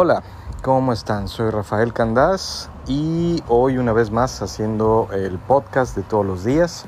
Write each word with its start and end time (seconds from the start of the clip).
Hola, 0.00 0.22
¿cómo 0.62 0.92
están? 0.92 1.26
Soy 1.26 1.50
Rafael 1.50 1.92
Candás 1.92 2.70
y 2.86 3.42
hoy 3.48 3.78
una 3.78 3.92
vez 3.92 4.12
más 4.12 4.40
haciendo 4.42 5.08
el 5.12 5.40
podcast 5.40 5.96
de 5.96 6.04
todos 6.04 6.24
los 6.24 6.44
días 6.44 6.86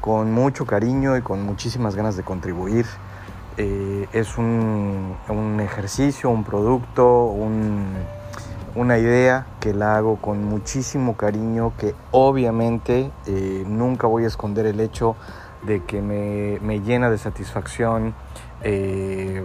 con 0.00 0.32
mucho 0.32 0.66
cariño 0.66 1.16
y 1.16 1.22
con 1.22 1.46
muchísimas 1.46 1.94
ganas 1.94 2.16
de 2.16 2.24
contribuir. 2.24 2.84
Eh, 3.58 4.08
es 4.12 4.38
un, 4.38 5.14
ejercicio, 5.62 6.30
un 6.30 6.42
producto, 6.42 7.26
una 8.74 8.98
idea 8.98 9.46
que 9.60 9.72
la 9.72 9.96
hago 9.96 10.16
con 10.16 10.44
muchísimo 10.44 11.16
cariño, 11.16 11.72
que 11.78 11.94
obviamente 12.10 13.12
eh, 13.26 13.62
nunca 13.68 14.08
voy 14.08 14.24
a 14.24 14.26
esconder 14.26 14.66
el 14.66 14.80
hecho 14.80 15.14
de 15.62 15.84
que 15.84 16.02
me, 16.02 16.80
llena 16.80 17.08
de 17.08 17.18
satisfacción. 17.18 18.16
Eh, 18.64 19.44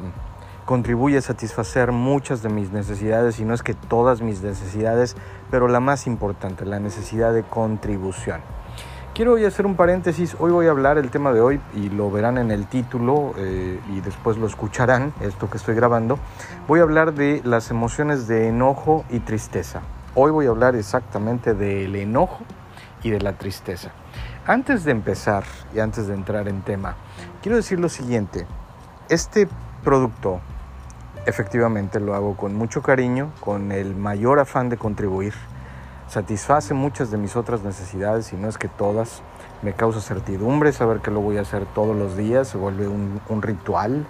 contribuye 0.67 1.17
a 1.17 1.21
satisfacer 1.21 1.94
muchas 1.94 2.44
de 2.44 2.49
mis 2.49 2.73
necesidades, 2.73 3.39
y 3.39 3.45
no 3.45 3.53
es 3.53 3.63
que 3.63 3.73
todas 3.73 4.21
mis 4.21 4.41
necesidades, 4.41 5.16
pero 5.49 5.70
la 5.70 5.80
más 5.80 6.07
importante, 6.07 6.66
la 6.66 6.81
necesidad 6.81 7.34
de 7.34 7.43
contribución. 7.43 8.41
Quiero 9.16 9.31
hoy 9.31 9.45
hacer 9.45 9.66
un 9.66 9.76
paréntesis, 9.76 10.35
hoy 10.40 10.52
voy 10.52 10.67
a 10.67 10.71
hablar 10.71 10.98
el 10.98 11.09
tema 11.09 11.31
de 11.31 11.40
hoy 11.40 11.62
y 11.73 11.90
lo 11.90 12.12
verán 12.12 12.38
en 12.38 12.52
el 12.52 12.67
título 12.67 13.34
eh, 13.38 13.80
y 13.95 14.02
después 14.02 14.35
lo 14.38 14.45
escucharán, 14.45 15.13
esto 15.21 15.49
que 15.49 15.55
estoy 15.55 15.73
grabando. 15.73 16.20
Voy 16.68 16.81
a 16.81 16.84
hablar 16.84 17.13
de 17.13 17.41
las 17.45 17.71
emociones 17.71 18.27
de 18.27 18.49
enojo 18.49 19.05
y 19.09 19.20
tristeza. 19.20 19.84
Hoy 20.15 20.31
voy 20.31 20.48
a 20.48 20.49
hablar 20.49 20.76
exactamente 20.76 21.54
del 21.54 21.95
enojo 21.95 22.40
y 23.04 23.09
de 23.09 23.21
la 23.21 23.31
tristeza. 23.38 23.91
Antes 24.45 24.84
de 24.84 24.91
empezar 24.91 25.45
y 25.73 25.79
antes 25.79 26.07
de 26.07 26.13
entrar 26.13 26.49
en 26.49 26.62
tema, 26.62 26.98
quiero 27.41 27.55
decir 27.55 27.79
lo 27.79 27.88
siguiente. 27.88 28.45
Este 29.07 29.48
producto 29.81 30.41
efectivamente 31.27 31.99
lo 31.99 32.15
hago 32.15 32.37
con 32.37 32.55
mucho 32.55 32.81
cariño, 32.81 33.31
con 33.41 33.71
el 33.71 33.95
mayor 33.95 34.39
afán 34.39 34.70
de 34.70 34.77
contribuir. 34.77 35.33
Satisface 36.07 36.73
muchas 36.73 37.11
de 37.11 37.17
mis 37.17 37.35
otras 37.35 37.63
necesidades, 37.63 38.31
y 38.31 38.37
no 38.37 38.47
es 38.47 38.57
que 38.57 38.70
todas. 38.70 39.21
Me 39.61 39.73
causa 39.73 39.99
certidumbre 39.99 40.71
saber 40.71 41.01
que 41.01 41.11
lo 41.11 41.20
voy 41.20 41.37
a 41.37 41.41
hacer 41.41 41.65
todos 41.75 41.95
los 41.95 42.15
días, 42.15 42.48
se 42.48 42.57
vuelve 42.57 42.87
un, 42.87 43.41
ritual 43.41 44.05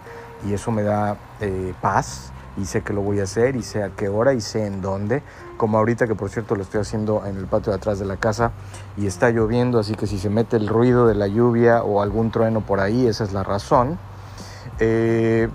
y 0.46 0.54
eso 0.54 0.72
me 0.72 0.84
da 0.84 1.18
eh, 1.40 1.74
paz 1.82 2.32
y 2.58 2.66
sé 2.66 2.82
que 2.82 2.92
lo 2.92 3.02
voy 3.02 3.22
a 3.22 3.24
hacer 3.24 3.56
y 3.56 3.64
sé 3.64 3.82
a 3.82 3.90
qué 3.90 4.10
hora 4.10 4.34
y 4.34 4.42
sé 4.42 4.66
en 4.66 4.82
dónde. 4.82 5.24
Como 5.56 5.78
ahorita 5.78 6.06
que 6.06 6.16
por 6.16 6.30
cierto 6.30 6.56
lo 6.56 6.64
estoy 6.64 6.82
haciendo 6.82 7.26
en 7.26 7.38
el 7.38 7.48
patio 7.48 7.72
de 7.72 7.78
atrás 7.78 7.98
de 7.98 8.06
la 8.06 8.18
casa 8.18 8.52
y 8.98 9.08
está 9.08 9.30
lloviendo, 9.30 9.80
así 9.80 9.96
que 9.96 10.06
si 10.06 10.20
se 10.20 10.30
mete 10.30 10.58
el 10.58 10.68
ruido 10.68 11.08
de 11.08 11.16
la 11.16 11.28
lluvia 11.28 11.82
o 11.82 12.02
algún 12.02 12.30
trueno 12.30 12.62
por 12.62 12.80
ahí, 12.80 13.08
esa 13.08 13.24
es 13.24 13.32
la 13.32 13.44
razón. 13.44 13.98
Eh, 14.80 15.48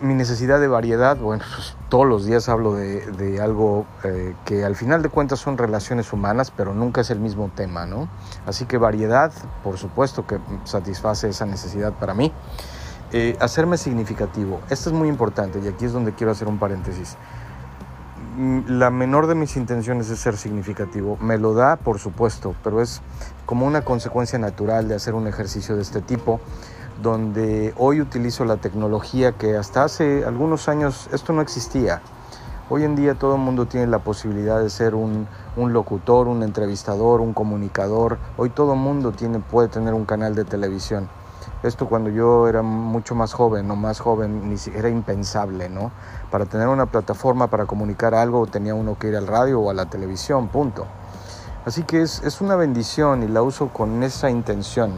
mi 0.00 0.14
necesidad 0.14 0.60
de 0.60 0.68
variedad, 0.68 1.16
bueno, 1.16 1.44
pues, 1.54 1.76
todos 1.88 2.06
los 2.06 2.26
días 2.26 2.48
hablo 2.48 2.74
de, 2.74 3.40
algo 3.40 3.86
eh, 4.04 4.34
que 4.44 4.64
al 4.64 4.76
final 4.76 5.02
de 5.02 5.08
cuentas 5.08 5.38
son 5.38 5.56
relaciones 5.56 6.12
humanas, 6.12 6.52
pero 6.54 6.74
nunca 6.74 7.00
es 7.00 7.10
el 7.10 7.20
mismo 7.20 7.50
tema, 7.54 7.86
¿no? 7.86 8.08
Así 8.46 8.66
que 8.66 8.78
variedad, 8.78 9.32
por 9.62 9.78
supuesto 9.78 10.26
que 10.26 10.38
satisface 10.64 11.28
esa 11.28 11.46
necesidad 11.46 11.92
para 11.92 12.14
mí. 12.14 12.32
Eh, 13.12 13.36
hacerme 13.40 13.78
significativo, 13.78 14.60
esto 14.68 14.90
es 14.90 14.94
muy 14.94 15.08
importante 15.08 15.58
y 15.64 15.68
aquí 15.68 15.86
es 15.86 15.92
donde 15.92 16.12
quiero 16.12 16.32
hacer 16.32 16.46
un 16.46 16.58
paréntesis. 16.58 17.16
Mm, 18.36 18.78
la 18.78 18.90
menor 18.90 19.26
de 19.28 19.34
mis 19.34 19.56
intenciones 19.56 20.10
es 20.10 20.18
ser 20.18 20.36
significativo, 20.36 21.16
me 21.20 21.38
lo 21.38 21.54
da, 21.54 21.76
por 21.76 21.98
supuesto, 21.98 22.54
pero 22.62 22.82
es 22.82 23.00
como 23.46 23.66
una 23.66 23.82
consecuencia 23.82 24.38
natural 24.38 24.88
de 24.88 24.94
hacer 24.94 25.14
un 25.14 25.26
ejercicio 25.26 25.74
de 25.74 25.82
este 25.82 26.02
tipo 26.02 26.38
donde 27.02 27.72
hoy 27.76 28.00
utilizo 28.00 28.44
la 28.44 28.56
tecnología 28.56 29.32
que 29.32 29.56
hasta 29.56 29.84
hace 29.84 30.24
algunos 30.24 30.68
años 30.68 31.08
esto 31.12 31.32
no 31.32 31.42
existía. 31.42 32.02
Hoy 32.70 32.84
en 32.84 32.96
día 32.96 33.14
todo 33.14 33.36
el 33.36 33.40
mundo 33.40 33.66
tiene 33.66 33.86
la 33.86 34.00
posibilidad 34.00 34.60
de 34.60 34.68
ser 34.68 34.94
un, 34.94 35.26
locutor, 35.56 36.28
un 36.28 36.42
entrevistador, 36.42 37.20
un 37.20 37.32
comunicador. 37.32 38.18
Hoy 38.36 38.50
todo 38.50 38.74
el 38.74 38.78
mundo 38.78 39.12
tiene, 39.12 39.38
puede 39.38 39.68
tener 39.68 39.94
un 39.94 40.04
canal 40.04 40.34
de 40.34 40.44
televisión. 40.44 41.08
Esto 41.62 41.88
cuando 41.88 42.10
yo 42.10 42.46
era 42.46 42.62
mucho 42.62 43.14
más 43.14 43.32
joven 43.32 43.70
o 43.70 43.76
más 43.76 44.00
joven 44.00 44.50
ni 44.50 44.56
era 44.74 44.90
impensable, 44.90 45.68
¿no? 45.70 45.92
Para 46.30 46.44
tener 46.44 46.68
una 46.68 46.86
plataforma 46.86 47.46
para 47.46 47.64
comunicar 47.64 48.14
algo 48.14 48.46
tenía 48.46 48.74
uno 48.74 48.98
que 48.98 49.08
ir 49.08 49.16
al 49.16 49.26
radio 49.26 49.60
o 49.60 49.70
a 49.70 49.74
la 49.74 49.86
televisión, 49.86 50.48
punto. 50.48 50.86
Así 51.64 51.84
que 51.84 52.02
es, 52.02 52.22
es 52.22 52.40
una 52.40 52.54
bendición 52.54 53.22
y 53.22 53.28
la 53.28 53.40
uso 53.40 53.68
con 53.68 54.02
esa 54.02 54.30
intención. 54.30 54.92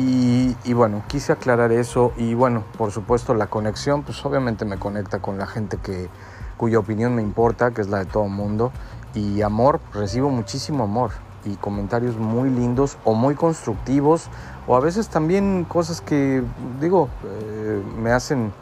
Y, 0.00 0.72
bueno, 0.74 1.02
quise 1.08 1.32
aclarar 1.32 1.72
eso 1.72 2.12
y 2.16 2.34
bueno, 2.34 2.62
por 2.76 2.92
supuesto 2.92 3.34
la 3.34 3.48
conexión, 3.48 4.04
pues 4.04 4.24
obviamente 4.24 4.64
me 4.64 4.78
conecta 4.78 5.18
con 5.18 5.38
la 5.38 5.46
gente 5.48 5.76
que, 5.78 6.08
cuya 6.56 6.78
opinión 6.78 7.16
me 7.16 7.22
importa, 7.22 7.72
que 7.72 7.80
es 7.80 7.88
la 7.88 7.98
de 7.98 8.04
todo 8.04 8.28
mundo. 8.28 8.70
Y 9.14 9.42
amor, 9.42 9.80
recibo 9.92 10.30
muchísimo 10.30 10.84
amor 10.84 11.10
y 11.44 11.56
comentarios 11.56 12.16
muy 12.16 12.48
lindos 12.48 12.96
o 13.04 13.14
muy 13.14 13.34
constructivos 13.34 14.28
o 14.68 14.76
a 14.76 14.80
veces 14.80 15.08
también 15.08 15.64
cosas 15.64 16.00
que, 16.00 16.44
digo, 16.80 17.08
eh, 17.24 17.82
me 18.00 18.12
hacen 18.12 18.52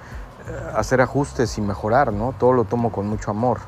eh, 0.49 0.71
hacer 0.75 1.03
ajustes 1.03 1.59
y 1.59 1.61
mejorar, 1.61 2.15
¿no? 2.15 2.33
Todo 2.33 2.55
lo 2.55 2.65
tomo 2.65 2.91
con 2.91 3.09
mucho 3.09 3.31
amor. 3.31 3.59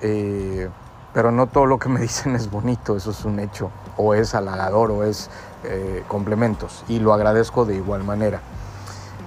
Eh, 0.00 0.68
pero 1.12 1.32
no 1.32 1.46
todo 1.46 1.66
lo 1.66 1.78
que 1.78 1.88
me 1.88 2.00
dicen 2.02 2.36
es 2.36 2.50
bonito, 2.50 2.96
eso 2.96 3.10
es 3.10 3.24
un 3.24 3.38
hecho, 3.40 3.70
o 3.96 4.14
es 4.14 4.34
halagador, 4.34 4.90
o 4.90 5.04
es 5.04 5.30
eh, 5.64 6.04
complementos, 6.08 6.84
y 6.88 6.98
lo 6.98 7.12
agradezco 7.12 7.64
de 7.64 7.76
igual 7.76 8.04
manera. 8.04 8.40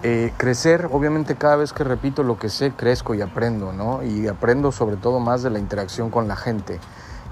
Eh, 0.06 0.34
crecer, 0.36 0.90
obviamente 0.92 1.36
cada 1.36 1.56
vez 1.56 1.72
que 1.72 1.86
repito 1.86 2.24
lo 2.24 2.38
que 2.38 2.50
sé, 2.50 2.72
crezco 2.72 3.14
y 3.14 3.22
aprendo, 3.22 3.72
¿no? 3.72 4.04
Y 4.04 4.28
aprendo 4.28 4.74
sobre 4.74 4.98
todo 4.98 5.22
más 5.22 5.44
de 5.44 5.50
la 5.50 5.60
interacción 5.60 6.10
con 6.10 6.28
la 6.28 6.36
gente. 6.36 6.82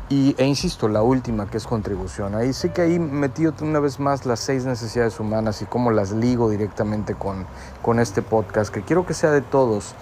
Y, 0.07 0.35
e 0.37 0.45
insisto, 0.45 0.87
la 0.87 1.01
última 1.01 1.47
que 1.47 1.57
es 1.57 1.67
contribución. 1.67 2.33
Ahí 2.33 2.53
sí 2.53 2.69
que 2.69 2.81
ahí 2.81 2.97
metido 2.97 3.53
una 3.61 3.79
vez 3.79 3.99
más 3.99 4.25
las 4.25 4.39
seis 4.39 4.65
necesidades 4.65 5.19
humanas 5.19 5.61
y 5.61 5.65
cómo 5.65 5.91
las 5.91 6.11
ligo 6.11 6.49
directamente 6.49 7.13
con, 7.15 7.45
con 7.81 7.99
este 7.99 8.21
podcast, 8.21 8.73
que 8.73 8.83
quiero 8.83 9.05
que 9.05 9.13
sea 9.13 9.31
de 9.31 9.41
todos. 9.41 9.93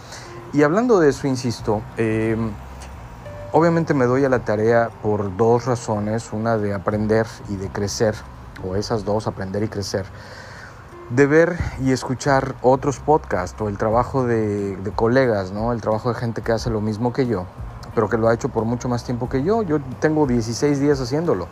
Y 0.54 0.62
hablando 0.62 1.00
de 1.00 1.10
eso, 1.10 1.28
insisto, 1.28 1.82
eh, 1.98 2.36
Obviamente 3.52 3.96
me 3.96 4.06
doy 4.06 4.24
a 4.26 4.30
la 4.30 4.40
tarea 4.40 4.92
por 5.02 5.36
dos 5.36 5.66
razones, 5.66 6.34
una 6.34 6.60
de 6.60 6.72
aprender 6.72 7.26
y 7.50 7.56
de 7.56 7.70
crecer, 7.70 8.14
o 8.64 8.76
esas 8.76 9.06
dos, 9.06 9.26
aprender 9.26 9.64
y 9.64 9.68
crecer, 9.68 10.06
de 11.10 11.26
ver 11.26 11.58
y 11.82 11.92
escuchar 11.92 12.54
otros 12.62 13.00
podcasts 13.00 13.60
o 13.60 13.68
el 13.68 13.80
trabajo 13.80 14.24
de, 14.24 14.78
colegas, 14.96 15.52
¿no? 15.52 15.74
el 15.74 15.82
trabajo 15.82 16.14
de 16.14 16.20
gente 16.20 16.44
que 16.44 16.52
hace 16.52 16.70
lo 16.70 16.80
mismo 16.80 17.12
que 17.12 17.26
yo, 17.26 17.48
pero 17.96 18.08
que 18.08 18.18
lo 18.18 18.28
ha 18.28 18.36
hecho 18.36 18.50
por 18.50 18.66
mucho 18.66 18.88
más 18.88 19.04
tiempo 19.04 19.30
que 19.30 19.42
yo. 19.42 19.64
Yo 19.64 19.80
tengo 20.00 20.28
16 20.28 20.80
días 20.80 21.02
haciéndolo. 21.02 21.48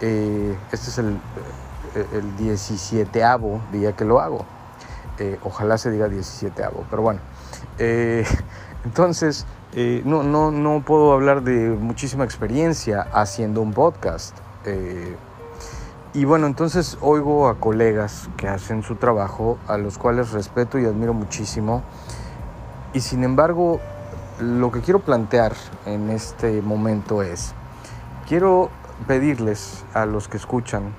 Eh, 0.00 0.58
este 0.72 0.90
es 0.90 0.98
el, 0.98 1.12
eh, 1.94 2.06
el 2.12 2.36
17 2.38 3.22
día 3.70 3.92
que 3.92 4.04
lo 4.04 4.18
hago. 4.20 4.44
Eh, 5.18 5.38
ojalá 5.44 5.78
se 5.78 5.92
diga 5.92 6.08
17 6.08 6.60
pero 6.90 7.02
bueno. 7.02 7.20
entonces, 8.84 9.46
eh, 9.74 10.02
no, 10.04 10.22
no, 10.22 10.50
no 10.50 10.82
puedo 10.84 11.12
hablar 11.12 11.42
de 11.42 11.70
muchísima 11.70 12.24
experiencia 12.24 13.06
haciendo 13.12 13.60
un 13.60 13.72
podcast. 13.72 14.36
Eh, 14.64 15.16
y 16.12 16.24
bueno, 16.24 16.48
entonces 16.48 16.98
oigo 17.00 17.48
a 17.48 17.60
colegas 17.60 18.28
que 18.36 18.48
hacen 18.48 18.82
su 18.82 18.96
trabajo, 18.96 19.58
a 19.68 19.78
los 19.78 19.96
cuales 19.96 20.32
respeto 20.32 20.78
y 20.78 20.86
admiro 20.86 21.14
muchísimo. 21.14 21.82
Y 22.92 23.00
sin 23.00 23.22
embargo, 23.22 23.80
lo 24.40 24.72
que 24.72 24.80
quiero 24.80 24.98
plantear 24.98 25.52
en 25.86 26.10
este 26.10 26.62
momento 26.62 27.22
es, 27.22 27.54
quiero 28.26 28.70
pedirles 29.06 29.84
a 29.94 30.04
los 30.04 30.26
que 30.26 30.36
escuchan 30.36 30.94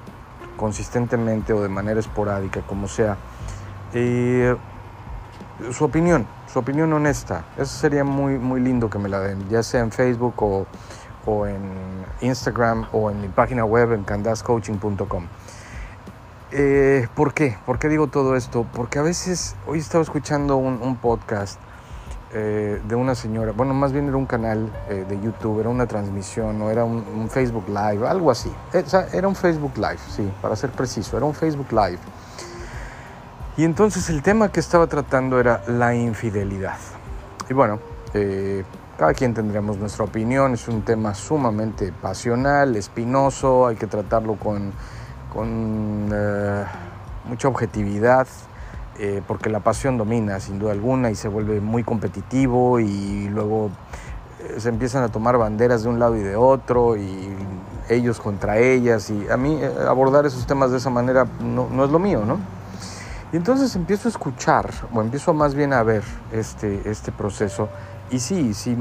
consistentemente 0.55 1.51
o 1.51 1.61
de 1.61 1.69
manera 1.69 1.99
esporádica, 1.99 2.61
como 2.61 2.87
sea, 2.87 3.17
eh, 3.93 4.55
su 5.71 5.83
opinión, 5.83 6.25
su 6.51 6.59
opinión 6.59 6.91
honesta. 6.93 7.45
Eso 7.57 7.79
sería 7.79 8.03
muy, 8.03 8.37
muy 8.37 8.59
lindo 8.59 8.89
que 8.89 8.99
me 8.99 9.09
la 9.09 9.19
den, 9.19 9.47
ya 9.49 9.63
sea 9.63 9.81
en 9.81 9.91
Facebook 9.91 10.33
o, 10.43 10.65
o 11.25 11.47
en 11.47 11.61
Instagram 12.21 12.87
o 12.91 13.09
en 13.09 13.21
mi 13.21 13.29
página 13.29 13.63
web 13.63 13.93
en 13.93 14.03
candascoaching.com. 14.03 15.27
Eh, 16.51 17.07
¿Por 17.15 17.33
qué? 17.33 17.57
¿Por 17.65 17.79
qué 17.79 17.87
digo 17.87 18.07
todo 18.07 18.35
esto? 18.35 18.65
Porque 18.73 18.99
a 18.99 19.01
veces, 19.01 19.55
hoy 19.65 19.79
estaba 19.79 20.03
escuchando 20.03 20.57
un, 20.57 20.97
podcast 20.97 21.57
eh, 22.33 22.81
de 22.85 22.95
una 22.95 23.15
señora, 23.15 23.53
bueno, 23.53 23.73
más 23.73 23.93
bien 23.93 24.09
era 24.09 24.17
un 24.17 24.25
canal 24.25 24.69
eh, 24.89 25.05
de 25.07 25.21
YouTube, 25.21 25.61
era 25.61 25.69
una 25.69 25.87
transmisión 25.87 26.61
o 26.61 26.69
era 26.69 26.83
un, 26.83 27.05
un 27.15 27.29
Facebook 27.29 27.69
Live, 27.69 28.05
algo 28.05 28.29
así. 28.29 28.51
era 29.13 29.27
un 29.29 29.35
Facebook 29.35 29.77
Live, 29.77 29.99
sí, 30.09 30.29
para 30.41 30.57
ser 30.57 30.71
preciso, 30.71 31.15
era 31.15 31.25
un 31.25 31.33
Facebook 31.33 31.71
Live 31.71 31.99
y 33.57 33.63
entonces 33.63 34.09
el 34.09 34.21
tema 34.21 34.51
que 34.51 34.59
estaba 34.59 34.87
tratando 34.87 35.39
era 35.39 35.61
la 35.67 35.93
infidelidad. 35.95 36.77
Y 37.49 37.53
bueno, 37.53 37.79
eh, 38.13 38.63
cada 38.97 39.13
quien 39.13 39.33
tendremos 39.33 39.77
nuestra 39.77 40.05
opinión, 40.05 40.53
es 40.53 40.67
un 40.67 40.83
tema 40.83 41.13
sumamente 41.13 41.91
pasional, 41.91 42.75
espinoso, 42.75 43.67
hay 43.67 43.75
que 43.75 43.87
tratarlo 43.87 44.35
con, 44.35 44.71
con 45.33 46.09
eh, 46.13 46.65
mucha 47.27 47.47
objetividad. 47.47 48.27
eh, 48.99 49.21
porque 49.27 49.49
la 49.49 49.61
pasión 49.61 49.97
domina 49.97 50.39
sin 50.39 50.59
duda 50.59 50.73
alguna 50.73 51.09
y 51.09 51.15
se 51.15 51.27
vuelve 51.27 51.59
muy 51.61 51.83
competitivo 51.83 52.79
y 52.79 53.29
luego 53.29 53.71
eh, 54.41 54.59
se 54.59 54.69
empiezan 54.69 55.03
a 55.03 55.09
tomar 55.09 55.37
banderas 55.37 55.83
de 55.83 55.89
un 55.89 55.97
lado 55.97 56.15
y 56.17 56.19
de 56.19 56.35
otro 56.35 56.97
y 56.97 57.35
ellos 57.89 58.19
contra 58.19 58.59
ellas 58.59 59.09
y 59.09 59.27
a 59.29 59.37
mí 59.37 59.59
abordar 59.87 60.25
esos 60.25 60.45
temas 60.45 60.71
de 60.71 60.77
esa 60.77 60.89
manera 60.89 61.25
no, 61.39 61.67
no 61.71 61.85
es 61.85 61.89
lo 61.89 61.99
mío, 61.99 62.23
¿no? 62.25 62.37
Y 63.33 63.37
entonces 63.37 63.75
empiezo 63.75 64.07
a 64.07 64.11
escuchar, 64.11 64.71
o 64.93 65.01
empiezo 65.01 65.33
más 65.33 65.55
bien 65.55 65.73
a 65.73 65.83
ver 65.83 66.03
este, 66.31 66.89
este 66.89 67.11
proceso. 67.11 67.69
Y 68.09 68.19
sí, 68.19 68.53
sí, 68.53 68.75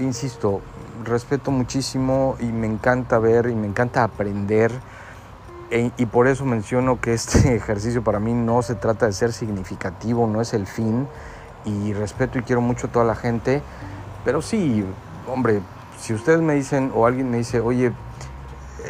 insisto, 0.00 0.60
respeto 1.04 1.50
muchísimo 1.50 2.36
y 2.38 2.46
me 2.46 2.66
encanta 2.66 3.18
ver 3.18 3.46
y 3.46 3.54
me 3.54 3.66
encanta 3.66 4.04
aprender 4.04 4.72
e, 5.70 5.90
y 5.96 6.04
por 6.04 6.28
eso 6.28 6.44
menciono 6.44 7.00
que 7.00 7.14
este 7.14 7.54
ejercicio 7.56 8.04
para 8.04 8.20
mí 8.20 8.34
no 8.34 8.60
se 8.60 8.74
trata 8.74 9.06
de 9.06 9.12
ser 9.12 9.32
significativo, 9.32 10.26
no 10.26 10.42
es 10.42 10.52
el 10.52 10.66
fin. 10.66 11.08
Y 11.64 11.94
respeto 11.94 12.38
y 12.38 12.42
quiero 12.42 12.60
mucho 12.60 12.88
a 12.88 12.90
toda 12.90 13.06
la 13.06 13.14
gente. 13.14 13.62
Pero 14.24 14.42
sí, 14.42 14.84
hombre, 15.26 15.62
si 15.98 16.12
ustedes 16.12 16.40
me 16.40 16.54
dicen 16.54 16.92
o 16.94 17.06
alguien 17.06 17.30
me 17.30 17.38
dice, 17.38 17.60
oye, 17.60 17.92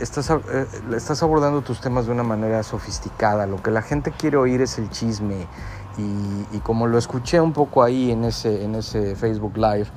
estás, 0.02 0.30
eh, 0.30 0.66
estás 0.94 1.22
abordando 1.22 1.62
tus 1.62 1.80
temas 1.80 2.06
de 2.06 2.12
una 2.12 2.22
manera 2.22 2.62
sofisticada, 2.62 3.46
lo 3.46 3.62
que 3.62 3.70
la 3.70 3.82
gente 3.82 4.10
quiere 4.10 4.36
oír 4.36 4.60
es 4.60 4.78
el 4.78 4.90
chisme. 4.90 5.46
Y, 5.98 6.58
como 6.60 6.86
lo 6.86 6.96
escuché 6.96 7.38
un 7.38 7.52
poco 7.52 7.82
ahí 7.82 8.10
en 8.12 8.24
ese, 8.24 8.64
en 8.64 8.74
ese 8.76 9.14
Facebook 9.14 9.58
Live, 9.58 9.88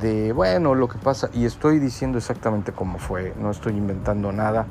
de, 0.00 0.32
bueno, 0.32 0.74
lo 0.74 0.88
que 0.88 0.96
pasa, 0.98 1.28
y 1.32 1.44
estoy 1.44 1.78
diciendo 1.78 2.16
exactamente 2.16 2.72
cómo 2.72 2.98
fue, 2.98 3.34
no 3.38 3.50
estoy 3.50 3.74
inventando 3.74 4.32
nada. 4.32 4.66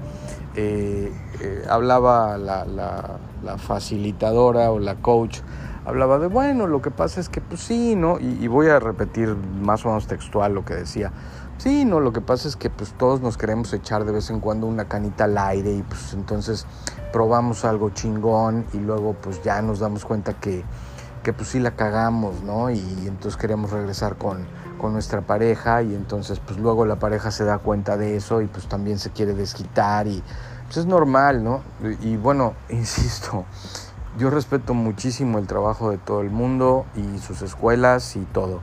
Eh, 0.56 1.12
eh, 1.42 1.66
hablaba 1.70 2.38
la, 2.38 2.66
la, 2.66 3.58
facilitadora 3.58 4.72
o 4.72 4.80
la 4.80 4.96
coach, 4.96 5.40
hablaba 5.86 6.20
de, 6.20 6.28
bueno, 6.28 6.68
lo 6.68 6.82
que 6.82 6.92
pasa 6.92 7.20
es 7.20 7.30
que, 7.30 7.42
pues 7.42 7.62
sí, 7.62 7.96
¿no? 7.96 8.20
Y, 8.20 8.48
voy 8.48 8.68
a 8.70 8.80
repetir 8.80 9.36
más 9.36 9.86
o 9.86 9.90
menos 9.90 10.08
textual 10.08 10.54
lo 10.54 10.66
que 10.66 10.74
decía. 10.74 11.12
Sí, 11.58 11.86
no, 11.86 12.00
lo 12.00 12.12
que 12.12 12.22
pasa 12.22 12.48
es 12.48 12.58
que 12.58 12.70
pues 12.70 12.92
todos 12.94 13.22
nos 13.22 13.38
queremos 13.38 13.72
echar 13.72 14.04
de 14.04 14.12
vez 14.12 14.30
en 14.30 14.42
cuando 14.42 14.68
una 14.68 14.86
canita 14.86 15.24
al 15.24 15.38
aire 15.38 15.72
y 15.72 15.84
pues 15.84 16.14
entonces 16.14 16.66
probamos 17.14 17.64
algo 17.64 17.92
chingón 17.92 18.66
y 18.74 18.78
luego 18.80 19.14
pues 19.14 19.42
ya 19.42 19.62
nos 19.62 19.80
damos 19.80 20.04
cuenta 20.04 20.34
que, 20.34 20.66
que 21.24 21.32
pues 21.32 21.48
sí 21.50 21.60
la 21.60 21.72
cagamos, 21.72 22.44
¿no? 22.44 22.70
Y 22.72 22.82
entonces 23.08 23.38
queremos 23.38 23.72
regresar 23.72 24.18
con, 24.18 24.46
con 24.78 24.92
nuestra 24.92 25.22
pareja 25.22 25.82
y 25.82 25.96
entonces 25.96 26.40
pues 26.40 26.60
luego 26.60 26.86
la 26.86 26.98
pareja 26.98 27.32
se 27.32 27.46
da 27.46 27.58
cuenta 27.58 27.96
de 27.96 28.18
eso 28.18 28.42
y 28.42 28.48
pues 28.48 28.68
también 28.68 29.00
se 29.00 29.12
quiere 29.12 29.34
desquitar 29.34 30.08
y 30.08 30.22
pues 30.66 30.78
es 30.78 30.86
normal, 30.86 31.44
¿no? 31.44 31.62
Y 32.02 32.18
bueno, 32.18 32.54
insisto, 32.70 33.46
yo 34.18 34.30
respeto 34.30 34.74
muchísimo 34.74 35.40
el 35.40 35.48
trabajo 35.48 35.92
de 35.92 35.98
todo 35.98 36.22
el 36.22 36.30
mundo 36.30 36.86
y 36.96 37.20
sus 37.20 37.42
escuelas 37.42 38.16
y 38.16 38.22
todo. 38.22 38.62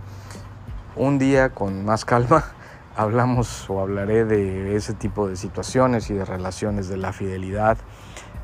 Un 0.96 1.18
día 1.18 1.50
con 1.50 1.84
más 1.84 2.04
calma 2.04 2.44
hablamos 2.96 3.68
o 3.68 3.80
hablaré 3.80 4.24
de 4.24 4.76
ese 4.76 4.94
tipo 4.94 5.28
de 5.28 5.36
situaciones 5.36 6.10
y 6.10 6.14
de 6.14 6.24
relaciones 6.24 6.88
de 6.88 6.96
la 6.96 7.12
fidelidad. 7.12 7.76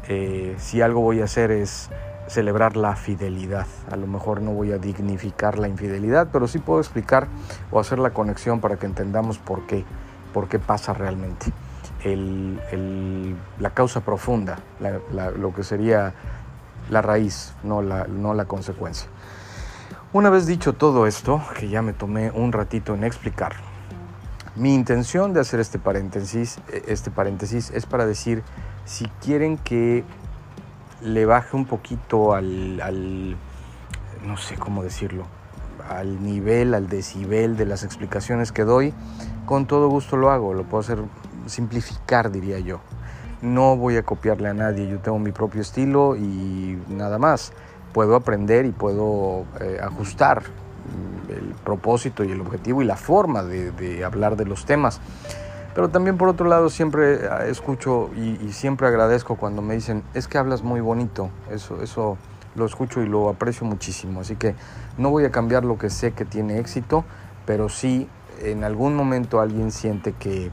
Eh, 0.09 0.55
si 0.59 0.81
algo 0.83 1.01
voy 1.01 1.21
a 1.21 1.25
hacer 1.25 1.51
es 1.51 1.91
celebrar 2.27 2.77
la 2.77 2.95
fidelidad. 2.95 3.67
A 3.91 3.97
lo 3.97 4.07
mejor 4.07 4.43
no 4.43 4.53
voy 4.53 4.73
a 4.73 4.79
dignificar 4.79 5.59
la 5.59 5.69
infidelidad, 5.69 6.29
pero 6.31 6.47
sí 6.47 6.59
puedo 6.59 6.81
explicar 6.81 7.27
o 7.71 7.81
hacer 7.81 7.99
la 7.99 8.11
conexión 8.11 8.61
para 8.61 8.77
que 8.77 8.85
entendamos 8.85 9.39
por 9.39 9.67
qué, 9.67 9.85
por 10.35 10.49
qué 10.49 10.59
pasa 10.59 10.93
realmente. 10.93 11.53
la 13.59 13.71
causa 13.71 14.01
profunda, 14.01 14.59
lo 15.39 15.55
que 15.55 15.63
sería 15.63 16.15
la 16.91 17.03
raíz, 17.03 17.55
no 17.63 17.83
la, 17.83 18.07
no 18.07 18.35
la 18.35 18.47
consecuencia. 18.47 19.09
Una 20.13 20.31
vez 20.31 20.47
dicho 20.47 20.73
todo 20.73 21.07
esto, 21.07 21.43
que 21.59 21.69
ya 21.69 21.83
me 21.83 21.93
tomé 21.93 22.31
un 22.31 22.53
ratito 22.53 22.95
en 22.95 23.05
explicar, 23.05 23.55
mi 24.57 24.75
intención 24.75 25.33
de 25.35 25.41
hacer 25.41 25.61
este 25.61 25.79
paréntesis, 25.79 26.59
este 26.87 27.11
paréntesis 27.11 27.71
es 27.71 27.87
para 27.87 28.07
decir, 28.07 28.43
si 28.85 29.07
quieren 29.23 29.57
que 29.57 30.03
le 31.01 31.27
baje 31.27 31.57
un 31.57 31.65
poquito 31.65 32.35
al, 32.35 33.37
no 34.25 34.37
sé 34.37 34.57
cómo 34.57 34.83
decirlo, 34.83 35.27
al 35.89 36.23
nivel, 36.25 36.75
al 36.75 36.89
decibel 36.89 37.57
de 37.57 37.67
las 37.67 37.85
explicaciones 37.85 38.51
que 38.51 38.65
doy, 38.65 38.93
con 39.47 39.67
todo 39.67 39.89
gusto 39.89 40.17
lo 40.17 40.31
hago, 40.31 40.55
lo 40.55 40.65
puedo 40.65 40.81
hacer 40.81 40.99
simplificar, 41.47 42.33
diría 42.33 42.59
yo. 42.59 42.81
No 43.43 43.77
voy 43.77 43.97
a 43.97 44.03
copiarle 44.03 44.49
a 44.49 44.55
nadie, 44.55 44.89
yo 44.89 44.99
tengo 44.99 45.19
mi 45.19 45.33
propio 45.33 45.61
estilo 45.61 46.17
y 46.17 46.81
nada 46.89 47.19
más. 47.19 47.53
Puedo 47.93 48.17
aprender 48.17 48.67
y 48.67 48.73
puedo 48.73 49.45
eh, 49.61 49.79
ajustar 49.83 50.43
el 51.29 51.55
propósito 51.65 52.25
y 52.25 52.33
el 52.33 52.41
objetivo 52.41 52.83
y 52.83 52.85
la 52.85 52.97
forma 52.97 53.43
de 53.43 54.05
hablar 54.05 54.37
de 54.37 54.45
los 54.45 54.65
temas. 54.65 55.01
Pero 55.79 55.91
también 55.91 56.17
por 56.17 56.29
otro 56.29 56.49
lado 56.49 56.71
siempre 56.71 57.15
eh, 57.15 57.29
escucho 57.51 58.11
y, 58.17 58.53
siempre 58.53 58.89
agradezco 58.89 59.37
cuando 59.37 59.63
me 59.63 59.75
dicen, 59.75 60.03
es 60.13 60.27
que 60.27 60.37
hablas 60.37 60.65
muy 60.65 60.81
bonito. 60.81 61.31
Eso, 61.53 61.81
eso 61.83 62.19
lo 62.57 62.67
escucho 62.67 63.01
y 63.01 63.07
lo 63.07 63.29
aprecio 63.29 63.65
muchísimo. 63.65 64.21
Así 64.21 64.35
que 64.35 64.57
no 64.97 65.11
voy 65.11 65.25
a 65.25 65.31
cambiar 65.31 65.65
lo 65.65 65.79
que 65.79 65.89
sé 65.89 66.11
que 66.11 66.25
tiene 66.25 66.59
éxito, 66.59 67.05
pero 67.47 67.69
sí 67.69 68.09
en 68.43 68.65
algún 68.65 68.97
momento 68.97 69.41
alguien 69.41 69.71
siente 69.71 70.15
que 70.15 70.51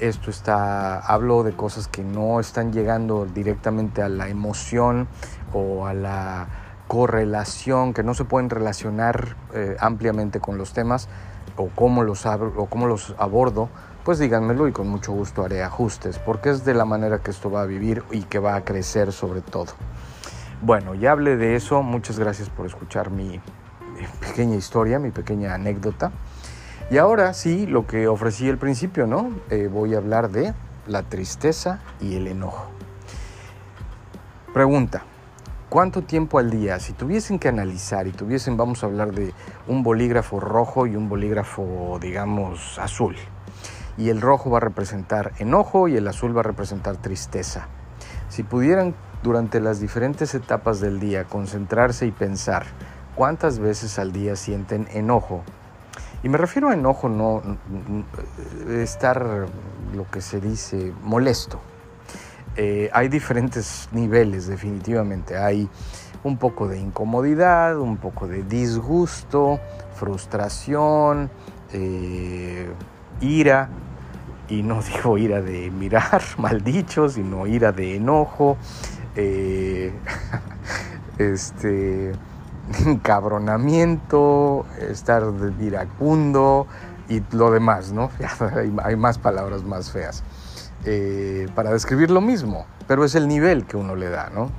esto 0.00 0.30
está, 0.30 1.00
hablo 1.00 1.42
de 1.42 1.52
cosas 1.52 1.88
que 1.88 2.02
no 2.02 2.40
están 2.40 2.72
llegando 2.72 3.26
directamente 3.26 4.02
a 4.02 4.08
la 4.08 4.28
emoción 4.28 5.08
o 5.52 5.86
a 5.86 5.94
la 5.94 6.48
correlación, 6.86 7.94
que 7.94 8.02
no 8.02 8.14
se 8.14 8.24
pueden 8.24 8.50
relacionar 8.50 9.36
eh, 9.54 9.76
ampliamente 9.78 10.40
con 10.40 10.58
los 10.58 10.72
temas 10.72 11.08
o 11.56 11.68
cómo 11.74 12.02
los, 12.02 12.24
o 12.26 12.66
cómo 12.66 12.86
los 12.86 13.14
abordo, 13.18 13.68
pues 14.04 14.18
díganmelo 14.18 14.68
y 14.68 14.72
con 14.72 14.88
mucho 14.88 15.12
gusto 15.12 15.44
haré 15.44 15.62
ajustes, 15.62 16.18
porque 16.18 16.50
es 16.50 16.64
de 16.64 16.74
la 16.74 16.84
manera 16.84 17.18
que 17.18 17.30
esto 17.30 17.50
va 17.50 17.62
a 17.62 17.66
vivir 17.66 18.02
y 18.10 18.22
que 18.22 18.38
va 18.38 18.54
a 18.54 18.64
crecer 18.64 19.12
sobre 19.12 19.42
todo. 19.42 19.72
Bueno, 20.62 20.94
ya 20.94 21.12
hablé 21.12 21.36
de 21.36 21.56
eso, 21.56 21.82
muchas 21.82 22.18
gracias 22.18 22.48
por 22.48 22.66
escuchar 22.66 23.10
mi 23.10 23.40
pequeña 24.20 24.56
historia, 24.56 24.98
mi 24.98 25.10
pequeña 25.10 25.54
anécdota. 25.54 26.10
Y 26.90 26.96
ahora 26.96 27.34
sí, 27.34 27.66
lo 27.66 27.86
que 27.86 28.08
ofrecí 28.08 28.48
al 28.48 28.56
principio, 28.56 29.06
¿no? 29.06 29.30
Eh, 29.50 29.68
voy 29.70 29.94
a 29.94 29.98
hablar 29.98 30.30
de 30.30 30.54
la 30.86 31.02
tristeza 31.02 31.80
y 32.00 32.16
el 32.16 32.26
enojo. 32.26 32.70
Pregunta, 34.54 35.02
¿cuánto 35.68 36.00
tiempo 36.00 36.38
al 36.38 36.50
día, 36.50 36.80
si 36.80 36.94
tuviesen 36.94 37.38
que 37.38 37.48
analizar 37.48 38.06
y 38.06 38.12
tuviesen, 38.12 38.56
vamos 38.56 38.82
a 38.82 38.86
hablar 38.86 39.12
de 39.12 39.34
un 39.66 39.82
bolígrafo 39.82 40.40
rojo 40.40 40.86
y 40.86 40.96
un 40.96 41.10
bolígrafo, 41.10 41.98
digamos, 42.00 42.78
azul, 42.78 43.16
y 43.98 44.08
el 44.08 44.22
rojo 44.22 44.48
va 44.48 44.56
a 44.56 44.62
representar 44.62 45.32
enojo 45.38 45.88
y 45.88 45.96
el 45.98 46.08
azul 46.08 46.34
va 46.34 46.40
a 46.40 46.44
representar 46.44 46.96
tristeza. 46.96 47.68
Si 48.30 48.44
pudieran 48.44 48.94
durante 49.22 49.60
las 49.60 49.78
diferentes 49.78 50.34
etapas 50.34 50.80
del 50.80 51.00
día 51.00 51.24
concentrarse 51.24 52.06
y 52.06 52.12
pensar 52.12 52.64
cuántas 53.14 53.58
veces 53.58 53.98
al 53.98 54.10
día 54.12 54.36
sienten 54.36 54.88
enojo, 54.90 55.44
y 56.22 56.28
me 56.28 56.38
refiero 56.38 56.68
a 56.68 56.74
enojo 56.74 57.08
no 57.08 57.42
estar 58.68 59.46
lo 59.94 60.10
que 60.10 60.20
se 60.20 60.40
dice 60.40 60.92
molesto. 61.02 61.60
Eh, 62.56 62.90
hay 62.92 63.08
diferentes 63.08 63.88
niveles 63.92 64.48
definitivamente. 64.48 65.36
Hay 65.36 65.68
un 66.24 66.38
poco 66.38 66.66
de 66.66 66.78
incomodidad, 66.78 67.78
un 67.78 67.98
poco 67.98 68.26
de 68.26 68.42
disgusto, 68.42 69.60
frustración, 69.94 71.30
eh, 71.72 72.68
ira, 73.20 73.68
y 74.48 74.62
no 74.62 74.82
digo 74.94 75.18
ira 75.18 75.40
de 75.40 75.70
mirar 75.70 76.22
mal 76.38 76.62
dicho, 76.62 77.08
sino 77.08 77.46
ira 77.46 77.70
de 77.70 77.96
enojo, 77.96 78.56
eh, 79.14 79.92
este, 81.18 82.12
encabronamiento, 82.86 84.66
estar 84.80 85.24
iracundo 85.60 86.66
y 87.08 87.22
lo 87.32 87.50
demás, 87.50 87.92
¿no? 87.92 88.10
hay, 88.84 88.96
más 88.96 89.18
palabras 89.18 89.62
más 89.64 89.90
feas 89.90 90.22
eh, 90.84 91.48
para 91.54 91.72
describir 91.72 92.10
lo 92.10 92.20
mismo, 92.20 92.66
pero 92.86 93.04
es 93.04 93.14
el 93.14 93.28
nivel 93.28 93.64
que 93.66 93.76
uno 93.76 93.96
le 93.96 94.08
da, 94.08 94.30
¿no? 94.30 94.50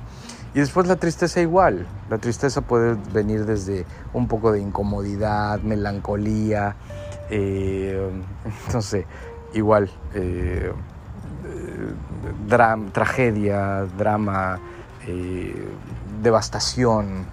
Y 0.52 0.58
después 0.58 0.88
la 0.88 0.96
tristeza 0.96 1.40
igual. 1.40 1.86
La 2.08 2.18
tristeza 2.18 2.60
puede 2.60 2.96
venir 3.12 3.46
desde 3.46 3.86
un 4.12 4.26
poco 4.26 4.50
de 4.50 4.60
incomodidad, 4.60 5.60
melancolía, 5.60 6.74
eh, 7.30 8.10
no 8.72 8.82
sé, 8.82 9.06
igual, 9.54 9.90
eh, 10.14 10.72
tragedia, 12.92 13.86
drama, 13.96 14.58
eh, 15.06 15.54
devastación, 16.22 17.26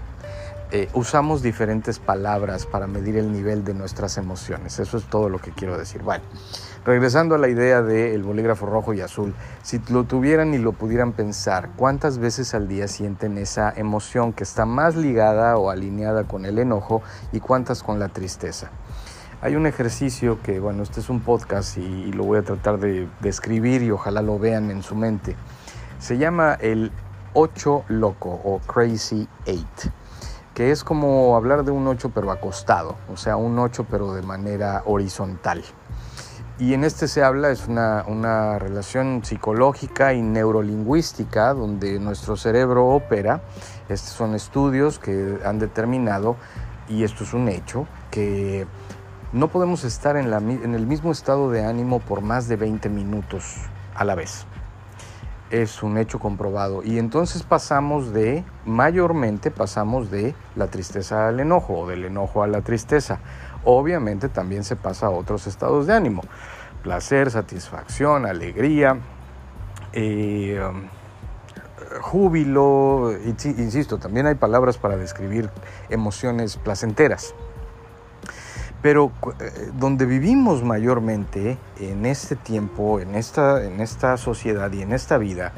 eh, 0.69 0.89
usamos 0.93 1.41
diferentes 1.41 1.97
palabras 1.97 2.65
para 2.65 2.87
medir 2.87 3.15
el 3.15 3.31
nivel 3.31 3.63
de 3.63 3.73
nuestras 3.73 4.17
emociones. 4.17 4.79
Eso 4.79 4.97
es 4.97 5.05
todo 5.05 5.29
lo 5.29 5.39
que 5.39 5.51
quiero 5.51 5.77
decir. 5.77 6.01
Bueno, 6.03 6.25
regresando 6.85 7.35
a 7.35 7.37
la 7.37 7.47
idea 7.47 7.81
del 7.81 8.21
bolígrafo 8.23 8.65
rojo 8.65 8.93
y 8.93 8.99
azul, 8.99 9.33
si 9.63 9.79
lo 9.87 10.03
tuvieran 10.03 10.53
y 10.53 10.57
lo 10.57 10.73
pudieran 10.73 11.13
pensar, 11.13 11.69
¿cuántas 11.77 12.17
veces 12.17 12.53
al 12.53 12.67
día 12.67 12.89
sienten 12.89 13.37
esa 13.37 13.71
emoción 13.77 14.33
que 14.33 14.43
está 14.43 14.65
más 14.65 14.97
ligada 14.97 15.57
o 15.57 15.69
alineada 15.69 16.25
con 16.25 16.45
el 16.45 16.59
enojo 16.59 17.01
y 17.31 17.39
cuántas 17.39 17.81
con 17.81 17.97
la 17.97 18.09
tristeza? 18.09 18.69
Hay 19.39 19.55
un 19.55 19.67
ejercicio 19.67 20.41
que, 20.41 20.59
bueno, 20.59 20.83
este 20.83 20.99
es 20.99 21.09
un 21.09 21.21
podcast 21.21 21.77
y, 21.77 22.11
lo 22.11 22.25
voy 22.25 22.39
a 22.39 22.41
tratar 22.41 22.77
de 22.77 23.07
describir 23.21 23.83
y 23.83 23.91
ojalá 23.91 24.21
lo 24.21 24.37
vean 24.37 24.69
en 24.69 24.83
su 24.83 24.95
mente. 24.95 25.37
Se 25.99 26.17
llama 26.17 26.55
el 26.59 26.91
8 27.33 27.85
loco 27.87 28.41
o 28.43 28.59
Crazy 28.67 29.29
8 29.45 30.06
que 30.57 30.71
es 30.71 30.83
como 30.83 31.35
hablar 31.35 31.65
de 31.65 31.69
un 31.69 31.85
8 31.85 32.13
pero 32.15 32.31
acostado, 32.31 32.95
o 33.13 33.15
sea, 33.15 33.35
un 33.35 33.59
8 33.59 33.85
pero 33.91 34.13
de 34.13 34.23
manera 34.23 34.81
horizontal. 34.87 35.63
Y 36.57 36.73
en 36.73 36.83
este 36.83 37.07
se 37.07 37.23
habla, 37.23 37.51
es 37.51 37.67
una, 37.67 38.03
una, 38.07 38.57
relación 38.57 39.23
psicológica 39.23 40.15
y 40.15 40.23
neurolingüística 40.23 41.53
donde 41.53 41.99
nuestro 41.99 42.37
cerebro 42.37 42.87
opera. 42.87 43.43
Estos 43.87 44.13
son 44.13 44.33
estudios 44.33 44.97
que 44.97 45.37
han 45.45 45.59
determinado, 45.59 46.37
y 46.89 47.03
esto 47.03 47.23
es 47.23 47.35
un 47.35 47.49
hecho, 47.49 47.85
que 48.09 48.65
no 49.33 49.49
podemos 49.49 49.83
estar 49.83 50.17
en, 50.17 50.31
la, 50.31 50.37
en 50.37 50.73
el 50.73 50.87
mismo 50.87 51.11
estado 51.11 51.51
de 51.51 51.65
ánimo 51.65 51.99
por 51.99 52.21
más 52.21 52.47
de 52.47 52.55
20 52.55 52.89
minutos 52.89 53.57
a 53.93 54.03
la 54.03 54.15
vez 54.15 54.47
es 55.51 55.83
un 55.83 55.97
hecho 55.97 56.19
comprobado. 56.19 56.83
Y 56.83 56.99
entonces 56.99 57.43
pasamos 57.43 58.13
de, 58.13 58.43
mayormente 58.65 59.51
pasamos 59.51 60.11
de 60.11 60.35
la 60.55 60.67
tristeza 60.67 61.27
al 61.27 61.39
enojo 61.39 61.79
o 61.79 61.87
del 61.87 62.05
enojo 62.05 62.43
a 62.43 62.47
la 62.47 62.61
tristeza. 62.61 63.19
Obviamente 63.63 64.29
también 64.29 64.63
se 64.63 64.75
pasa 64.75 65.07
a 65.07 65.09
otros 65.09 65.47
estados 65.47 65.87
de 65.87 65.93
ánimo. 65.93 66.21
Placer, 66.83 67.31
satisfacción, 67.31 68.25
alegría, 68.25 68.97
eh, 69.93 70.61
júbilo, 72.01 73.13
insisto, 73.23 73.97
también 73.97 74.27
hay 74.27 74.35
palabras 74.35 74.77
para 74.77 74.97
describir 74.97 75.49
emociones 75.89 76.57
placenteras. 76.57 77.33
Pero 78.81 79.11
eh, 79.39 79.71
donde 79.79 80.05
vivimos 80.05 80.63
mayormente 80.63 81.57
en 81.79 82.05
este 82.05 82.35
tiempo, 82.35 82.99
en 82.99 83.15
esta, 83.15 83.63
en 83.63 83.81
esta 83.81 84.17
sociedad 84.17 84.71
y 84.71 84.81
en 84.81 84.93
esta 84.93 85.17
vida, 85.17 85.51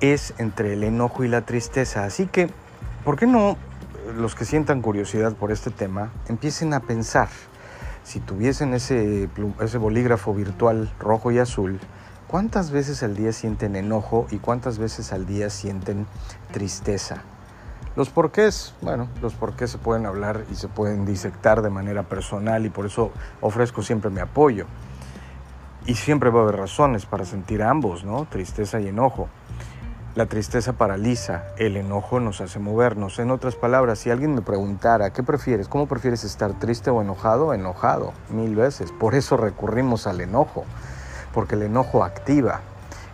es 0.00 0.34
entre 0.38 0.74
el 0.74 0.84
enojo 0.84 1.24
y 1.24 1.28
la 1.28 1.42
tristeza. 1.42 2.04
Así 2.04 2.26
que, 2.26 2.50
¿por 3.04 3.16
qué 3.16 3.26
no 3.26 3.56
los 4.16 4.34
que 4.34 4.44
sientan 4.44 4.82
curiosidad 4.82 5.34
por 5.34 5.50
este 5.52 5.70
tema 5.70 6.12
empiecen 6.28 6.74
a 6.74 6.80
pensar? 6.80 7.28
Si 8.04 8.20
tuviesen 8.20 8.74
ese, 8.74 9.28
ese 9.60 9.78
bolígrafo 9.78 10.32
virtual 10.32 10.92
rojo 11.00 11.32
y 11.32 11.38
azul, 11.38 11.80
¿cuántas 12.28 12.70
veces 12.70 13.02
al 13.02 13.16
día 13.16 13.32
sienten 13.32 13.74
enojo 13.74 14.26
y 14.30 14.38
cuántas 14.38 14.78
veces 14.78 15.12
al 15.12 15.26
día 15.26 15.50
sienten 15.50 16.06
tristeza? 16.52 17.24
Los 17.96 18.10
porqués, 18.10 18.74
bueno, 18.82 19.08
los 19.22 19.32
porqués 19.32 19.70
se 19.70 19.78
pueden 19.78 20.04
hablar 20.04 20.44
y 20.52 20.54
se 20.54 20.68
pueden 20.68 21.06
disectar 21.06 21.62
de 21.62 21.70
manera 21.70 22.02
personal 22.02 22.66
y 22.66 22.68
por 22.68 22.84
eso 22.84 23.10
ofrezco 23.40 23.80
siempre 23.80 24.10
mi 24.10 24.20
apoyo. 24.20 24.66
Y 25.86 25.94
siempre 25.94 26.28
va 26.28 26.40
a 26.40 26.42
haber 26.42 26.56
razones 26.56 27.06
para 27.06 27.24
sentir 27.24 27.62
ambos, 27.62 28.04
¿no? 28.04 28.26
Tristeza 28.26 28.80
y 28.80 28.88
enojo. 28.88 29.30
La 30.14 30.26
tristeza 30.26 30.74
paraliza, 30.74 31.44
el 31.56 31.78
enojo 31.78 32.20
nos 32.20 32.42
hace 32.42 32.58
movernos. 32.58 33.18
En 33.18 33.30
otras 33.30 33.54
palabras, 33.54 33.98
si 33.98 34.10
alguien 34.10 34.34
me 34.34 34.42
preguntara, 34.42 35.14
¿qué 35.14 35.22
prefieres? 35.22 35.66
¿Cómo 35.66 35.86
prefieres 35.86 36.22
estar 36.24 36.52
triste 36.58 36.90
o 36.90 37.00
enojado? 37.00 37.54
Enojado, 37.54 38.12
mil 38.28 38.56
veces. 38.56 38.92
Por 38.92 39.14
eso 39.14 39.38
recurrimos 39.38 40.06
al 40.06 40.20
enojo, 40.20 40.64
porque 41.32 41.54
el 41.54 41.62
enojo 41.62 42.04
activa, 42.04 42.60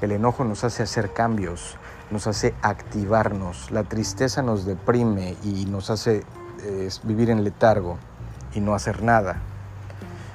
el 0.00 0.10
enojo 0.10 0.42
nos 0.44 0.64
hace 0.64 0.82
hacer 0.82 1.12
cambios, 1.12 1.76
nos 2.12 2.26
hace 2.26 2.54
activarnos. 2.60 3.70
La 3.70 3.84
tristeza 3.84 4.42
nos 4.42 4.66
deprime 4.66 5.34
y 5.42 5.64
nos 5.64 5.90
hace 5.90 6.24
eh, 6.62 6.88
vivir 7.04 7.30
en 7.30 7.42
letargo 7.42 7.96
y 8.54 8.60
no 8.60 8.74
hacer 8.74 9.02
nada. 9.02 9.40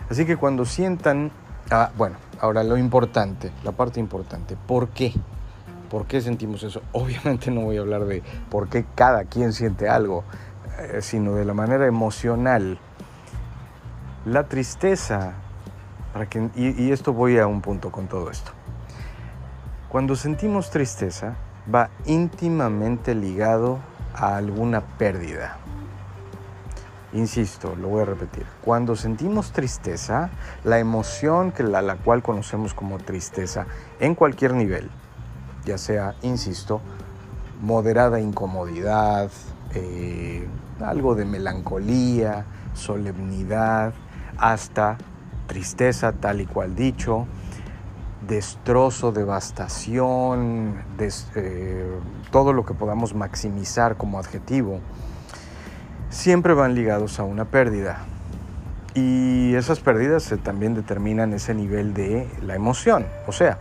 Así 0.10 0.26
que 0.26 0.38
cuando 0.38 0.66
sientan, 0.66 1.32
ah, 1.70 1.92
bueno, 1.96 2.18
ahora 2.42 2.64
lo 2.64 2.78
importante, 2.78 3.52
la 3.64 3.72
parte 3.74 4.00
importante, 4.00 4.58
¿por 4.58 4.90
qué? 4.90 5.14
¿Por 5.90 6.08
qué 6.08 6.20
sentimos 6.20 6.64
eso? 6.64 6.82
Obviamente 6.92 7.52
no 7.52 7.62
voy 7.62 7.78
a 7.78 7.82
hablar 7.82 8.06
de 8.06 8.24
por 8.50 8.70
qué 8.70 8.84
cada 8.96 9.26
quien 9.26 9.54
siente 9.54 9.88
algo, 9.88 10.24
eh, 10.80 11.02
sino 11.02 11.36
de 11.36 11.46
la 11.46 11.54
manera 11.54 11.86
emocional. 11.86 12.80
La 14.26 14.48
tristeza, 14.48 15.34
para 16.12 16.28
que, 16.28 16.50
y 16.56 16.92
esto 16.92 17.14
voy 17.14 17.38
a 17.38 17.46
un 17.46 17.62
punto 17.62 17.92
con 17.92 18.08
todo 18.08 18.30
esto. 18.32 18.52
Cuando 19.90 20.18
sentimos 20.18 20.70
tristeza, 20.70 21.36
va 21.74 21.90
íntimamente 22.06 23.16
ligado 23.16 23.80
a 24.14 24.38
alguna 24.38 24.82
pérdida. 24.82 25.58
Insisto, 27.14 27.76
lo 27.76 27.90
voy 27.90 28.02
a 28.02 28.06
repetir. 28.06 28.46
Cuando 28.64 28.96
sentimos 28.96 29.52
tristeza, 29.52 30.30
la 30.64 30.80
emoción 30.80 31.52
que 31.52 31.64
la, 31.64 31.82
la 31.82 31.96
cual 31.96 32.22
conocemos 32.22 32.74
como 32.74 32.98
tristeza 32.98 33.66
en 34.00 34.14
cualquier 34.14 34.54
nivel, 34.54 34.90
ya 35.66 35.78
sea, 35.78 36.16
insisto, 36.22 36.82
moderada 37.62 38.20
incomodidad, 38.20 39.32
eh, 39.74 40.48
algo 40.82 41.16
de 41.16 41.26
melancolía, 41.26 42.46
solemnidad, 42.74 43.94
hasta 44.38 44.98
tristeza 45.48 46.12
tal 46.12 46.42
y 46.42 46.46
cual 46.46 46.76
dicho, 46.76 47.26
destrozo, 48.28 49.12
devastación, 49.12 50.76
eh, 51.36 51.90
todo 52.32 52.54
lo 52.54 52.66
que 52.66 52.74
podamos 52.74 53.16
maximizar 53.16 53.96
como 53.96 54.20
adjetivo, 54.20 54.80
siempre 56.10 56.54
van 56.54 56.76
ligados 56.76 57.20
a 57.20 57.24
una 57.24 57.46
pérdida. 57.46 58.00
Y 58.94 59.54
esas 59.56 59.80
pérdidas 59.80 60.34
también 60.44 60.74
determinan 60.74 61.34
ese 61.34 61.54
nivel 61.54 61.94
de 61.94 62.28
la 62.42 62.56
emoción. 62.56 63.06
O 63.28 63.32
sea, 63.32 63.60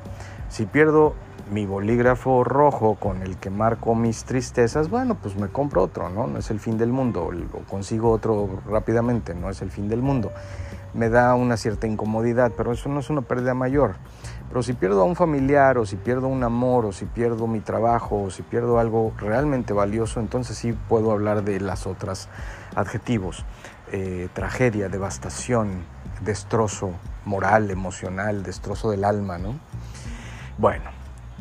si 0.49 0.65
pierdo 0.65 1.15
mi 1.51 1.67
bolígrafo 1.67 2.43
rojo 2.43 2.97
con 2.99 3.23
el 3.23 3.37
que 3.37 3.51
marco 3.51 3.95
mis 3.95 4.25
tristezas, 4.25 4.89
bueno, 4.91 5.15
pues 5.15 5.37
me 5.37 5.49
compro 5.49 5.83
otro, 5.83 6.09
¿no? 6.09 6.27
No 6.27 6.39
es 6.39 6.51
el 6.51 6.59
fin 6.59 6.79
del 6.79 6.91
mundo, 6.91 7.31
o 7.53 7.59
consigo 7.71 8.11
otro 8.11 8.61
rápidamente, 8.69 9.35
no 9.35 9.51
es 9.51 9.63
el 9.63 9.71
fin 9.71 9.89
del 9.89 10.03
mundo. 10.03 10.33
Me 10.95 11.09
da 11.09 11.35
una 11.35 11.57
cierta 11.57 11.87
incomodidad, 11.87 12.53
pero 12.57 12.73
eso 12.73 12.89
no 12.89 13.01
es 13.01 13.11
una 13.11 13.21
pérdida 13.21 13.55
mayor. 13.55 13.97
Pero 14.49 14.63
si 14.63 14.73
pierdo 14.73 15.03
a 15.03 15.05
un 15.05 15.17
familiar 15.17 15.79
o 15.79 15.87
si 15.87 15.97
pierdo 15.97 16.29
un 16.29 16.43
amor 16.45 16.87
o 16.87 16.93
si 16.93 17.05
pierdo 17.05 17.47
mi 17.47 17.61
trabajo 17.61 18.23
o 18.23 18.31
si 18.31 18.43
pierdo 18.43 18.79
algo 18.79 19.13
realmente 19.19 19.73
valioso, 19.73 20.21
entonces 20.21 20.57
sí 20.57 20.73
puedo 20.89 21.11
hablar 21.11 21.45
de 21.45 21.61
las 21.61 21.87
otras 21.87 22.29
adjetivos. 22.75 23.45
Eh, 23.93 24.29
tragedia, 24.33 24.89
devastación, 24.89 25.85
destrozo 26.25 26.91
moral, 27.25 27.71
emocional, 27.71 28.43
destrozo 28.43 28.91
del 28.91 29.05
alma, 29.05 29.39
¿no? 29.39 29.59
Bueno, 30.59 30.91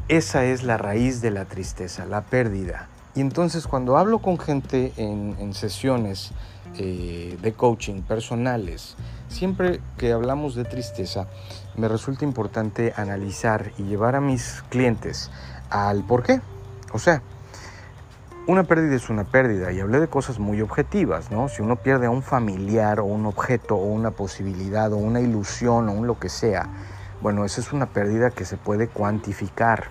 esa 0.08 0.44
es 0.44 0.64
la 0.64 0.78
raíz 0.78 1.22
de 1.22 1.32
la 1.32 1.46
tristeza, 1.46 2.06
la 2.06 2.22
pérdida. 2.22 2.90
Y 3.16 3.22
entonces 3.22 3.66
cuando 3.66 3.98
hablo 3.98 4.20
con 4.20 4.38
gente 4.38 4.94
en, 4.98 5.54
sesiones 5.54 6.32
eh, 6.78 7.38
de 7.42 7.54
coaching 7.54 8.02
personales, 8.02 8.96
siempre 9.28 9.80
que 9.98 10.12
hablamos 10.12 10.56
de 10.56 10.66
tristeza, 10.66 11.28
me 11.76 11.88
resulta 11.88 12.26
importante 12.26 12.94
analizar 12.96 13.72
y 13.78 13.84
llevar 13.84 14.16
a 14.16 14.22
mis 14.22 14.64
clientes 14.70 15.32
al 15.70 16.04
por 16.04 16.24
qué. 16.24 16.42
O 16.94 17.00
sea, 17.00 17.22
una 18.48 18.64
pérdida 18.64 18.96
es 18.96 19.10
una 19.10 19.24
pérdida 19.24 19.72
y 19.72 19.80
hablé 19.80 20.00
de 20.00 20.08
cosas 20.08 20.38
muy 20.38 20.62
objetivas, 20.62 21.32
¿no? 21.32 21.50
Si 21.50 21.62
uno 21.62 21.78
pierde 21.78 22.06
a 22.06 22.12
un 22.12 22.22
familiar 22.22 23.00
o 23.00 23.06
un 23.06 23.26
objeto 23.26 23.76
o 23.76 23.86
una 23.86 24.12
posibilidad 24.12 24.94
o 24.94 24.98
una 24.98 25.20
ilusión 25.20 25.90
o 25.90 25.94
un 25.94 26.06
lo 26.06 26.20
que 26.20 26.30
sea, 26.30 26.70
bueno, 27.22 27.44
esa 27.44 27.60
es 27.62 27.74
una 27.74 27.88
pérdida 27.88 28.30
que 28.30 28.46
se 28.46 28.58
puede 28.58 28.88
cuantificar. 28.88 29.86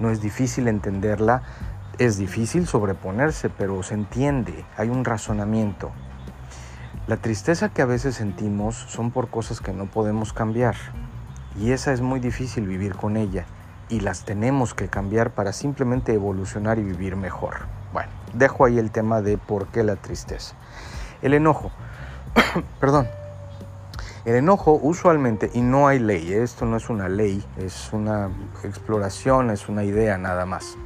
No 0.00 0.10
es 0.10 0.22
difícil 0.22 0.68
entenderla, 0.68 1.42
es 1.98 2.16
difícil 2.16 2.66
sobreponerse, 2.66 3.50
pero 3.50 3.82
se 3.82 3.94
entiende, 3.94 4.64
hay 4.76 4.88
un 4.88 5.04
razonamiento. 5.04 5.90
La 7.08 7.16
tristeza 7.16 7.70
que 7.70 7.80
a 7.80 7.86
veces 7.86 8.16
sentimos 8.16 8.76
son 8.76 9.12
por 9.12 9.28
cosas 9.30 9.62
que 9.62 9.72
no 9.72 9.86
podemos 9.86 10.34
cambiar. 10.34 10.74
Y 11.58 11.72
esa 11.72 11.94
es 11.94 12.02
muy 12.02 12.20
difícil 12.20 12.66
vivir 12.66 12.96
con 12.96 13.16
ella 13.16 13.46
y 13.88 14.00
las 14.00 14.26
tenemos 14.26 14.74
que 14.74 14.88
cambiar 14.88 15.30
para 15.30 15.54
simplemente 15.54 16.12
evolucionar 16.12 16.78
y 16.78 16.82
vivir 16.82 17.16
mejor. 17.16 17.60
Bueno, 17.94 18.10
dejo 18.34 18.66
ahí 18.66 18.78
el 18.78 18.90
tema 18.90 19.22
de 19.22 19.38
por 19.38 19.68
qué 19.68 19.84
la 19.84 19.96
tristeza. 19.96 20.54
El 21.22 21.32
enojo. 21.32 21.70
Perdón. 22.78 23.08
El 24.26 24.34
enojo 24.34 24.78
usualmente, 24.82 25.50
y 25.54 25.62
no 25.62 25.88
hay 25.88 26.00
ley, 26.00 26.30
¿eh? 26.30 26.42
esto 26.42 26.66
no 26.66 26.76
es 26.76 26.90
una 26.90 27.08
ley, 27.08 27.42
es 27.56 27.90
una 27.94 28.28
exploración, 28.64 29.48
es 29.48 29.70
una 29.70 29.82
idea 29.82 30.18
nada 30.18 30.44
más. 30.44 30.76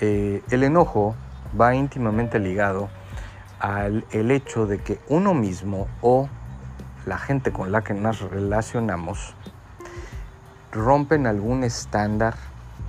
Eh, 0.00 0.42
el 0.48 0.64
enojo 0.64 1.14
va 1.60 1.74
íntimamente 1.74 2.38
ligado 2.38 2.88
al 3.60 4.06
el 4.10 4.30
hecho 4.30 4.66
de 4.66 4.78
que 4.78 4.98
uno 5.08 5.34
mismo 5.34 5.86
o 6.00 6.28
la 7.06 7.18
gente 7.18 7.52
con 7.52 7.70
la 7.70 7.82
que 7.82 7.94
nos 7.94 8.20
relacionamos 8.20 9.34
rompen 10.72 11.26
algún 11.26 11.64
estándar 11.64 12.34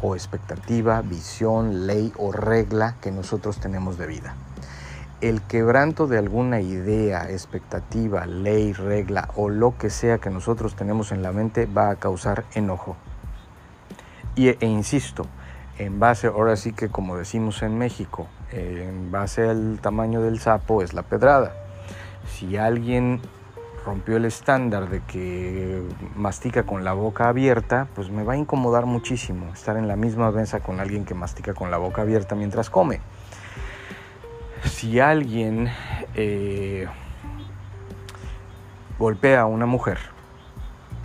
o 0.01 0.15
expectativa, 0.15 1.01
visión, 1.01 1.85
ley 1.85 2.11
o 2.17 2.31
regla 2.31 2.95
que 3.01 3.11
nosotros 3.11 3.59
tenemos 3.59 3.97
de 3.97 4.07
vida. 4.07 4.35
El 5.19 5.41
quebranto 5.41 6.07
de 6.07 6.17
alguna 6.17 6.61
idea, 6.61 7.29
expectativa, 7.29 8.25
ley, 8.25 8.73
regla 8.73 9.29
o 9.35 9.49
lo 9.49 9.77
que 9.77 9.91
sea 9.91 10.17
que 10.17 10.31
nosotros 10.31 10.75
tenemos 10.75 11.11
en 11.11 11.21
la 11.21 11.31
mente 11.31 11.67
va 11.67 11.91
a 11.91 11.95
causar 11.97 12.45
enojo. 12.55 12.95
Y, 14.35 14.47
e 14.47 14.65
insisto, 14.65 15.27
en 15.77 15.99
base, 15.99 16.27
ahora 16.27 16.55
sí 16.55 16.73
que 16.73 16.89
como 16.89 17.17
decimos 17.17 17.61
en 17.61 17.77
México, 17.77 18.27
en 18.51 19.11
base 19.11 19.49
al 19.49 19.79
tamaño 19.81 20.21
del 20.21 20.39
sapo 20.39 20.81
es 20.81 20.93
la 20.93 21.03
pedrada. 21.03 21.53
Si 22.25 22.57
alguien 22.57 23.21
rompió 23.85 24.17
el 24.17 24.25
estándar 24.25 24.89
de 24.89 25.01
que 25.01 25.83
mastica 26.15 26.63
con 26.63 26.83
la 26.83 26.93
boca 26.93 27.29
abierta, 27.29 27.87
pues 27.95 28.09
me 28.09 28.23
va 28.23 28.33
a 28.33 28.37
incomodar 28.37 28.85
muchísimo 28.85 29.51
estar 29.53 29.77
en 29.77 29.87
la 29.87 29.95
misma 29.95 30.31
mesa 30.31 30.59
con 30.59 30.79
alguien 30.79 31.05
que 31.05 31.15
mastica 31.15 31.53
con 31.53 31.71
la 31.71 31.77
boca 31.77 32.03
abierta 32.03 32.35
mientras 32.35 32.69
come. 32.69 33.01
Si 34.63 34.99
alguien 34.99 35.69
eh, 36.13 36.87
golpea 38.99 39.41
a 39.41 39.45
una 39.45 39.65
mujer, 39.65 39.97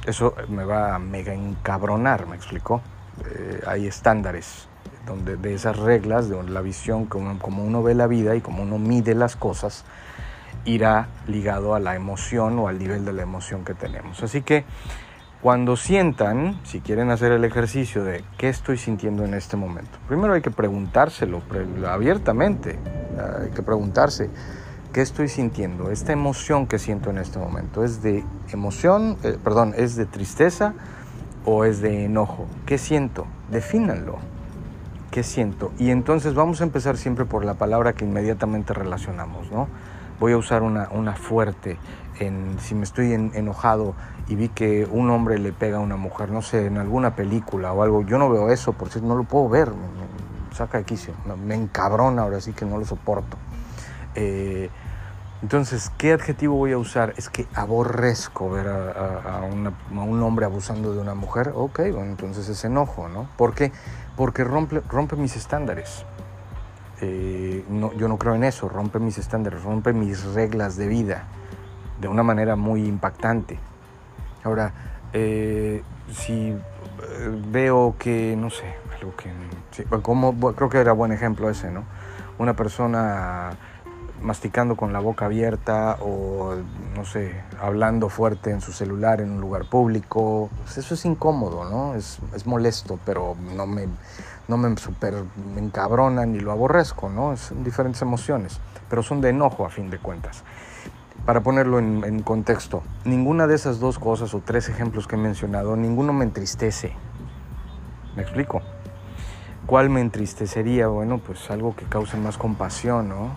eso 0.07 0.35
me 0.49 0.65
va 0.65 0.95
a 0.95 0.99
mega 0.99 1.33
encabronar, 1.33 2.27
me 2.27 2.37
explicó. 2.37 2.83
Eh, 3.25 3.63
hay 3.67 3.87
estándares 3.87 4.69
donde, 5.07 5.37
de 5.37 5.55
esas 5.55 5.79
reglas, 5.79 6.29
de 6.29 6.43
la 6.45 6.61
visión, 6.61 7.07
como, 7.07 7.39
como 7.39 7.65
uno 7.65 7.83
ve 7.83 7.95
la 7.95 8.07
vida 8.07 8.37
y 8.37 8.41
como 8.41 8.63
uno 8.63 8.79
mide 8.79 9.15
las 9.15 9.37
cosas, 9.37 9.85
irá 10.65 11.09
ligado 11.27 11.75
a 11.75 11.81
la 11.81 11.95
emoción 11.95 12.59
o 12.59 12.69
al 12.69 12.79
nivel 12.79 13.05
de 13.05 13.13
la 13.13 13.23
emoción 13.23 13.65
que 13.65 13.75
tenemos. 13.75 14.23
Así 14.23 14.43
que 14.43 14.65
cuando 15.41 15.77
sientan, 15.77 16.59
si 16.65 16.81
quieren 16.81 17.11
hacer 17.11 17.31
el 17.31 17.45
ejercicio 17.45 18.03
de 18.03 18.25
qué 18.37 18.49
estoy 18.49 18.79
sintiendo 18.79 19.25
en 19.25 19.35
este 19.35 19.57
momento, 19.57 19.99
primero 20.09 20.35
hay 20.35 20.43
que 20.43 20.51
preguntárselo 20.51 21.43
abiertamente, 21.87 22.79
hay 23.43 23.51
que 23.51 23.63
preguntarse 23.63 24.29
qué 24.93 25.03
estoy 25.03 25.29
sintiendo, 25.29 25.91
esta 25.91 26.13
emoción 26.13 26.67
que 26.67 26.79
siento 26.79 27.11
en 27.11 27.19
este 27.19 27.39
momento, 27.39 27.85
¿es 27.85 28.03
de 28.03 28.25
emoción, 28.51 29.19
eh, 29.23 29.39
perdón, 29.43 29.75
es 29.77 29.95
de 29.95 30.07
tristeza 30.07 30.75
o 31.45 31.65
es 31.65 31.81
de 31.81 32.07
enojo? 32.07 32.47
¿Qué 32.65 32.79
siento? 32.79 33.27
Defínanlo. 33.51 34.19
¿Qué 35.17 35.23
siento? 35.23 35.73
Y 35.79 35.93
entonces 35.93 36.35
vamos 36.35 36.61
a 36.61 36.65
empezar 36.65 36.99
siempre 36.99 37.25
por 37.25 37.43
la 37.43 37.55
palabra 37.55 37.95
que 37.95 38.05
inmediatamente 38.05 38.75
relacionamos, 38.75 39.51
¿no? 39.51 39.67
voy 40.21 40.33
a 40.33 40.37
usar 40.37 40.63
una, 40.63 40.91
una 40.91 41.15
fuerte. 41.15 41.79
En, 42.21 42.59
si 42.61 42.75
me 42.75 42.85
estoy 42.85 43.15
enojado 43.15 43.95
y 44.29 44.35
vi 44.35 44.51
que 44.51 44.85
un 44.85 45.09
hombre 45.09 45.39
le 45.39 45.55
pega 45.55 45.79
a 45.79 45.81
una 45.81 45.97
mujer, 45.97 46.29
no 46.29 46.43
sé, 46.43 46.67
en 46.67 46.77
alguna 46.77 47.17
película 47.17 47.73
o 47.73 47.83
algo, 47.83 48.03
yo 48.03 48.19
no 48.19 48.29
veo 48.29 48.51
eso, 48.51 48.75
por 48.75 48.91
si 48.91 49.01
no 49.01 49.15
lo 49.15 49.25
puedo 49.25 49.49
ver, 49.49 49.71
me, 49.71 50.55
saca 50.55 50.77
de 50.77 50.85
quicio, 50.85 51.15
me 51.47 51.55
encabrona 51.55 52.21
ahora 52.21 52.43
sí 52.43 52.53
que 52.53 52.67
no 52.67 52.77
lo 52.77 52.85
soporto. 52.85 53.39
Eh, 54.15 54.69
entonces, 55.43 55.93
¿qué 55.99 56.13
adjetivo 56.13 56.57
voy 56.57 56.73
a 56.73 56.79
usar? 56.79 57.15
Es 57.17 57.29
que 57.29 57.47
aborrezco 57.55 58.51
ver 58.51 58.69
a, 58.69 59.39
a, 59.39 59.43
un 59.43 60.23
hombre 60.23 60.47
abusando 60.47 60.93
de 60.93 61.01
una 61.01 61.15
mujer. 61.15 61.53
Ok, 61.55 61.79
bueno, 61.93 62.05
entonces 62.05 62.49
es 62.49 62.65
enojo, 62.65 63.09
¿no? 63.09 63.29
¿Por 63.37 63.55
qué? 63.55 63.73
Porque 64.17 64.45
rompe, 64.45 64.81
rompe 64.89 65.17
mis 65.17 65.37
estándares. 65.37 66.05
Eh, 67.03 67.65
no, 67.69 67.93
yo 67.93 68.09
no 68.09 68.17
creo 68.17 68.35
en 68.35 68.45
eso, 68.45 68.69
rompe 68.69 68.99
mis 68.99 69.19
estándares, 69.19 69.63
rompe 69.63 69.93
mis 69.93 70.25
reglas 70.33 70.77
de 70.77 70.89
vida 70.89 71.25
de 72.01 72.09
una 72.09 72.23
manera 72.23 72.57
muy 72.57 72.87
impactante. 72.87 73.59
Ahora, 74.45 74.73
eh, 75.13 75.83
si 76.11 76.51
eh, 76.51 76.59
veo 77.49 77.97
que, 77.99 78.35
no 78.37 78.49
sé, 78.49 78.75
algo 78.99 79.15
que, 79.15 79.31
como, 80.01 80.35
creo 80.55 80.69
que 80.71 80.79
era 80.79 80.93
buen 80.93 81.13
ejemplo 81.13 81.51
ese, 81.51 81.71
¿no? 81.71 81.85
Una 82.39 82.55
persona 82.55 83.51
masticando 84.23 84.77
con 84.77 84.93
la 84.93 85.01
boca 85.01 85.27
abierta 85.27 85.99
o, 86.01 86.55
no 86.95 87.05
sé, 87.05 87.35
hablando 87.61 88.09
fuerte 88.09 88.51
en 88.51 88.61
su 88.61 88.73
celular 88.73 89.21
en 89.21 89.31
un 89.31 89.41
lugar 89.41 89.69
público, 89.69 90.51
pues 90.63 90.79
eso 90.79 90.95
es 90.95 91.05
incómodo, 91.05 91.69
¿no? 91.69 91.95
Es, 91.95 92.19
es 92.35 92.47
molesto, 92.47 92.99
pero 93.05 93.37
no 93.55 93.67
me, 93.67 93.87
no 94.49 94.57
me 94.57 94.77
super 94.77 95.25
me 95.55 95.61
encabrona 95.61 96.27
ni 96.27 96.41
lo 96.41 96.53
aborrezco, 96.53 97.09
¿no? 97.09 97.37
Son 97.37 97.65
diferentes 97.65 98.03
emociones, 98.03 98.61
pero 98.89 99.03
son 99.03 99.21
de 99.21 99.31
enojo 99.31 99.67
a 99.67 99.71
fin 99.71 99.91
de 99.91 99.99
cuentas. 99.99 100.45
Para 101.25 101.41
ponerlo 101.41 101.81
en, 101.81 102.23
contexto, 102.23 102.83
ninguna 103.05 103.49
de 103.49 103.57
esas 103.57 103.81
dos 103.81 103.99
cosas 103.99 104.33
o 104.35 104.41
tres 104.45 104.69
ejemplos 104.69 105.09
que 105.09 105.17
he 105.17 105.19
mencionado, 105.19 105.75
ninguno 105.75 106.13
me 106.13 106.25
entristece. 106.25 106.93
¿Me 108.15 108.23
explico? 108.23 108.63
¿Cuál 109.67 109.91
me 109.91 110.01
entristecería? 110.01 110.87
Bueno, 110.87 111.19
pues 111.19 111.51
algo 111.51 111.75
que 111.75 111.85
cause 111.87 112.17
más 112.17 112.39
compasión, 112.39 113.09
¿no? 113.09 113.31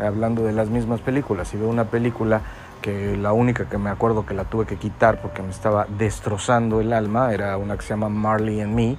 Hablando 0.00 0.44
de 0.44 0.52
las 0.52 0.68
mismas 0.68 1.00
películas, 1.00 1.48
si 1.48 1.56
veo 1.56 1.68
una 1.68 1.84
película 1.84 2.40
que 2.82 3.16
la 3.16 3.32
única 3.32 3.68
que 3.68 3.78
me 3.78 3.90
acuerdo 3.90 4.26
que 4.26 4.34
la 4.34 4.44
tuve 4.44 4.66
que 4.66 4.76
quitar 4.76 5.20
porque 5.20 5.42
me 5.42 5.50
estaba 5.50 5.86
destrozando 5.98 6.80
el 6.80 6.92
alma 6.92 7.32
era 7.32 7.56
una 7.56 7.76
que 7.76 7.82
se 7.82 7.88
llama 7.90 8.08
Marley 8.08 8.60
and 8.60 8.74
Me, 8.74 8.98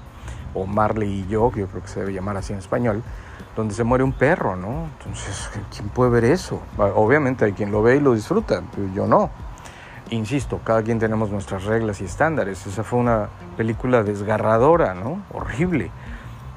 o 0.54 0.66
Marley 0.66 1.22
y 1.22 1.28
yo, 1.28 1.52
que 1.52 1.62
yo 1.62 1.68
creo 1.68 1.82
que 1.82 1.88
se 1.88 2.00
debe 2.00 2.14
llamar 2.14 2.38
así 2.38 2.54
en 2.54 2.60
español, 2.60 3.04
donde 3.56 3.74
se 3.74 3.84
muere 3.84 4.04
un 4.04 4.14
perro, 4.14 4.56
¿no? 4.56 4.86
Entonces, 4.98 5.50
¿quién 5.76 5.90
puede 5.90 6.10
ver 6.12 6.26
eso? 6.26 6.62
Obviamente 6.78 7.46
hay 7.46 7.54
quien 7.54 7.72
lo 7.72 7.82
ve 7.82 7.98
y 7.98 8.00
lo 8.00 8.14
disfruta, 8.14 8.62
pero 8.74 8.88
yo 8.94 9.08
no. 9.08 9.30
Insisto, 10.10 10.62
cada 10.64 10.84
quien 10.84 11.00
tenemos 11.00 11.30
nuestras 11.32 11.66
reglas 11.66 12.02
y 12.02 12.06
estándares. 12.06 12.66
Esa 12.66 12.84
fue 12.84 13.00
una 13.00 13.28
película 13.58 14.04
desgarradora, 14.04 14.94
¿no? 14.94 15.22
Horrible. 15.34 15.92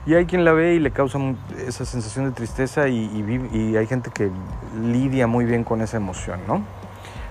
Y 0.07 0.15
hay 0.15 0.27
quien 0.27 0.45
la 0.45 0.53
ve 0.53 0.75
y 0.75 0.79
le 0.79 0.91
causa 0.91 1.19
esa 1.67 1.85
sensación 1.85 2.25
de 2.25 2.33
tristeza 2.33 2.89
y, 2.89 3.77
hay 3.77 3.87
gente 3.87 4.11
que 4.11 4.31
lidia 4.83 5.27
muy 5.27 5.45
bien 5.45 5.65
con 5.65 5.83
esa 5.83 5.99
emoción, 5.99 6.41
¿no? 6.47 6.65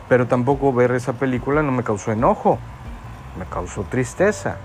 Pero 0.08 0.28
tampoco 0.28 0.74
ver 0.74 0.92
esa 0.92 1.14
película 1.14 1.64
no 1.64 1.72
me 1.72 1.84
causó 1.84 2.12
enojo, 2.12 2.60
me 3.38 3.46
causó 3.46 3.84
tristeza 3.84 4.58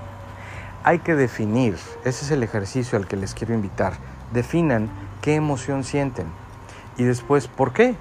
hay 0.84 0.98
que 0.98 1.14
definir, 1.14 1.76
ese 2.04 2.26
es 2.26 2.30
el 2.30 2.42
ejercicio 2.42 2.98
al 2.98 3.08
que 3.08 3.16
les 3.16 3.32
quiero 3.32 3.54
invitar, 3.54 3.94
definan 4.34 4.90
qué 5.22 5.34
emoción 5.34 5.82
sienten 5.82 6.26
y 6.98 7.04
después 7.04 7.48
por 7.48 7.72
qué. 7.72 7.96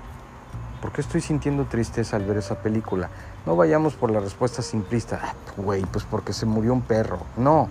¿Por 0.82 0.92
qué 0.92 1.00
estoy 1.00 1.22
sintiendo 1.22 1.64
tristeza 1.64 2.18
al 2.18 2.26
ver 2.26 2.36
esa 2.36 2.62
película? 2.62 3.10
No 3.46 3.56
vayamos 3.56 3.94
por 3.94 4.12
la 4.12 4.20
respuesta 4.20 4.62
simplista, 4.62 5.18
ah, 5.24 5.34
güey, 5.56 5.82
pues 5.84 6.04
porque 6.04 6.34
se 6.34 6.46
murió 6.46 6.74
un 6.74 6.82
perro. 6.82 7.20
No, 7.38 7.70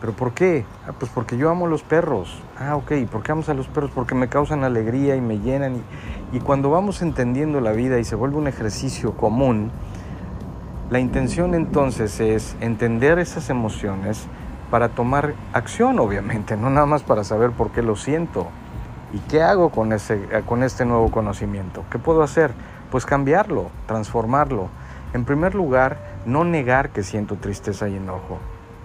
pero 0.00 0.12
¿por 0.12 0.32
qué? 0.32 0.64
Ah, 0.86 0.92
pues 0.98 1.10
porque 1.12 1.36
yo 1.36 1.50
amo 1.50 1.66
los 1.66 1.82
perros. 1.82 2.40
Ah, 2.58 2.76
ok, 2.76 2.92
¿por 3.10 3.22
qué 3.22 3.32
amas 3.32 3.48
a 3.48 3.54
los 3.54 3.66
perros? 3.66 3.90
Porque 3.94 4.14
me 4.14 4.28
causan 4.28 4.64
alegría 4.64 5.16
y 5.16 5.20
me 5.20 5.38
llenan. 5.40 5.76
Y, 6.32 6.36
y 6.36 6.40
cuando 6.40 6.70
vamos 6.70 7.02
entendiendo 7.02 7.60
la 7.60 7.72
vida 7.72 7.98
y 7.98 8.04
se 8.04 8.14
vuelve 8.14 8.36
un 8.36 8.46
ejercicio 8.46 9.16
común, 9.16 9.70
la 10.90 11.00
intención 11.00 11.54
entonces 11.54 12.20
es 12.20 12.56
entender 12.60 13.18
esas 13.18 13.50
emociones 13.50 14.26
para 14.70 14.90
tomar 14.90 15.34
acción, 15.52 15.98
obviamente, 15.98 16.56
no 16.56 16.70
nada 16.70 16.86
más 16.86 17.02
para 17.02 17.24
saber 17.24 17.50
por 17.50 17.70
qué 17.70 17.82
lo 17.82 17.96
siento 17.96 18.46
y 19.12 19.18
qué 19.20 19.42
hago 19.42 19.70
con, 19.70 19.92
ese, 19.92 20.20
con 20.46 20.62
este 20.62 20.84
nuevo 20.84 21.10
conocimiento. 21.10 21.84
¿Qué 21.90 21.98
puedo 21.98 22.22
hacer? 22.22 22.52
Pues 22.90 23.04
cambiarlo, 23.06 23.70
transformarlo. 23.86 24.68
En 25.14 25.24
primer 25.24 25.54
lugar, 25.54 25.98
no 26.26 26.44
negar 26.44 26.90
que 26.90 27.02
siento 27.02 27.36
tristeza 27.36 27.88
y 27.88 27.96
enojo. 27.96 28.38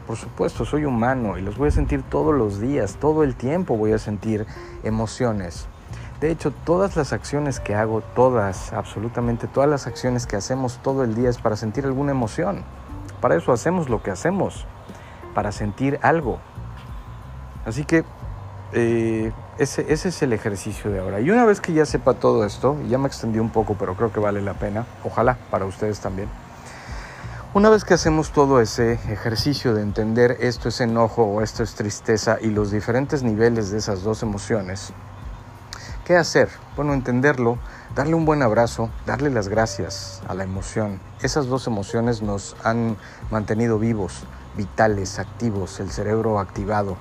Por 0.08 0.18
supuesto, 0.18 0.66
soy 0.66 0.84
humano 0.86 1.38
y 1.38 1.42
los 1.42 1.58
voy 1.58 1.70
a 1.70 1.72
sentir 1.72 2.04
todos 2.04 2.36
los 2.36 2.60
días, 2.60 2.98
todo 3.00 3.24
el 3.24 3.36
tiempo 3.36 3.78
voy 3.78 3.94
a 3.94 4.00
sentir 4.00 4.46
emociones. 4.84 5.68
De 6.20 6.32
hecho, 6.32 6.52
todas 6.52 6.96
las 6.96 7.14
acciones 7.14 7.60
que 7.60 7.76
hago, 7.76 8.02
todas, 8.16 8.74
absolutamente 8.74 9.48
todas 9.48 9.70
las 9.70 9.88
acciones 9.88 10.26
que 10.26 10.36
hacemos 10.36 10.80
todo 10.82 11.04
el 11.04 11.16
día 11.16 11.30
es 11.30 11.38
para 11.38 11.56
sentir 11.56 11.86
alguna 11.86 12.12
emoción. 12.12 12.64
Para 13.22 13.36
eso 13.36 13.52
hacemos 13.54 13.90
lo 13.90 14.04
que 14.04 14.12
hacemos, 14.12 14.66
para 15.34 15.52
sentir 15.52 16.00
algo. 16.02 16.40
Así 17.66 17.86
que 17.86 18.04
eh, 18.74 19.32
ese, 19.58 19.92
ese, 19.92 20.10
es 20.10 20.22
el 20.22 20.34
ejercicio 20.34 20.92
de 20.92 21.00
ahora. 21.00 21.22
Y 21.22 21.30
una 21.30 21.46
vez 21.46 21.62
que 21.62 21.74
ya 21.74 21.86
sepa 21.86 22.14
todo 22.14 22.46
esto, 22.46 22.78
ya 22.90 22.98
me 22.98 23.08
extendí 23.08 23.40
un 23.40 23.50
poco, 23.50 23.76
pero 23.80 23.96
creo 23.96 24.12
que 24.12 24.20
vale 24.20 24.42
la 24.42 24.54
pena, 24.54 24.86
ojalá 25.04 25.38
para 25.50 25.66
ustedes 25.66 26.00
también. 26.00 26.28
Una 27.56 27.70
vez 27.70 27.84
que 27.84 27.94
hacemos 27.94 28.32
todo 28.32 28.60
ese 28.62 28.94
ejercicio 28.94 29.76
de 29.76 29.84
entender 29.84 30.38
esto 30.40 30.70
es 30.70 30.82
enojo 30.82 31.22
o 31.22 31.42
esto 31.44 31.62
es 31.62 31.76
tristeza 31.76 32.40
y 32.42 32.48
los 32.48 32.72
diferentes 32.72 33.22
niveles 33.22 33.70
de 33.70 33.78
esas 33.78 34.02
dos 34.02 34.24
emociones, 34.24 34.92
¿Qué 36.04 36.18
hacer? 36.18 36.50
Bueno, 36.76 36.94
entenderlo, 36.94 37.60
darle 37.96 38.16
un 38.16 38.26
buen 38.26 38.42
abrazo, 38.42 38.90
darle 39.06 39.30
las 39.30 39.48
gracias 39.48 40.22
a 40.28 40.34
la 40.34 40.44
emoción. 40.44 41.00
Esas 41.22 41.46
dos 41.46 41.66
emociones 41.68 42.22
nos 42.22 42.58
han 42.64 42.98
mantenido 43.32 43.80
vivos, 43.80 44.24
vitales, 44.58 45.18
activos, 45.20 45.80
el 45.80 45.92
cerebro 45.92 46.40
activado. 46.40 46.98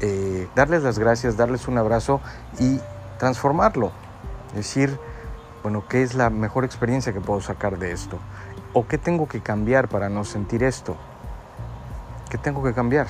Eh, 0.00 0.48
darles 0.54 0.84
las 0.84 1.00
gracias, 1.00 1.36
darles 1.36 1.66
un 1.66 1.78
abrazo 1.78 2.20
y 2.60 2.78
transformarlo. 3.18 3.90
Decir, 4.54 4.96
Bueno, 5.62 5.82
¿qué 5.88 6.04
es 6.04 6.14
la 6.14 6.30
mejor 6.30 6.64
experiencia 6.64 7.12
que 7.12 7.20
puedo 7.20 7.40
sacar 7.40 7.78
de 7.78 7.90
esto? 7.90 8.18
¿O 8.72 8.86
qué 8.86 8.98
tengo 8.98 9.26
que 9.28 9.40
cambiar 9.40 9.88
para 9.88 10.08
no 10.08 10.24
sentir 10.24 10.62
esto? 10.62 10.96
¿Qué 12.30 12.36
tengo 12.38 12.62
que 12.62 12.74
cambiar? 12.74 13.06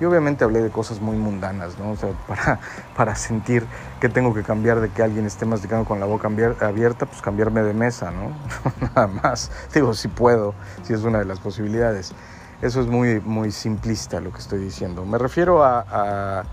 Y 0.00 0.04
obviamente 0.04 0.44
hablé 0.44 0.62
de 0.62 0.70
cosas 0.70 1.00
muy 1.00 1.16
mundanas, 1.16 1.78
¿no? 1.78 1.90
O 1.90 1.96
sea, 1.96 2.10
para, 2.28 2.60
para 2.96 3.14
sentir 3.14 3.66
que 4.00 4.08
tengo 4.08 4.32
que 4.32 4.42
cambiar 4.42 4.80
de 4.80 4.90
que 4.90 5.02
alguien 5.02 5.26
esté 5.26 5.44
masticando 5.44 5.84
con 5.84 6.00
la 6.00 6.06
boca 6.06 6.28
abierta, 6.60 7.06
pues 7.06 7.20
cambiarme 7.20 7.62
de 7.62 7.74
mesa, 7.74 8.10
¿no? 8.12 8.32
Nada 8.80 9.06
más. 9.06 9.50
Digo, 9.74 9.94
si 9.94 10.08
puedo, 10.08 10.54
si 10.82 10.92
es 10.92 11.02
una 11.02 11.18
de 11.18 11.24
las 11.24 11.40
posibilidades. 11.40 12.12
Eso 12.62 12.80
es 12.80 12.86
muy, 12.88 13.20
muy 13.20 13.52
simplista 13.52 14.20
lo 14.20 14.32
que 14.32 14.38
estoy 14.38 14.58
diciendo. 14.58 15.04
Me 15.04 15.18
refiero 15.18 15.62
a, 15.62 15.84
a 15.88 16.44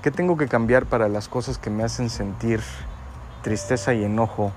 qué 0.00 0.10
tengo 0.10 0.36
que 0.36 0.48
cambiar 0.48 0.86
para 0.86 1.08
las 1.08 1.28
cosas 1.28 1.58
que 1.58 1.68
me 1.68 1.84
hacen 1.84 2.08
sentir 2.08 2.62
tristeza 3.42 3.92
y 3.92 4.04
enojo. 4.04 4.52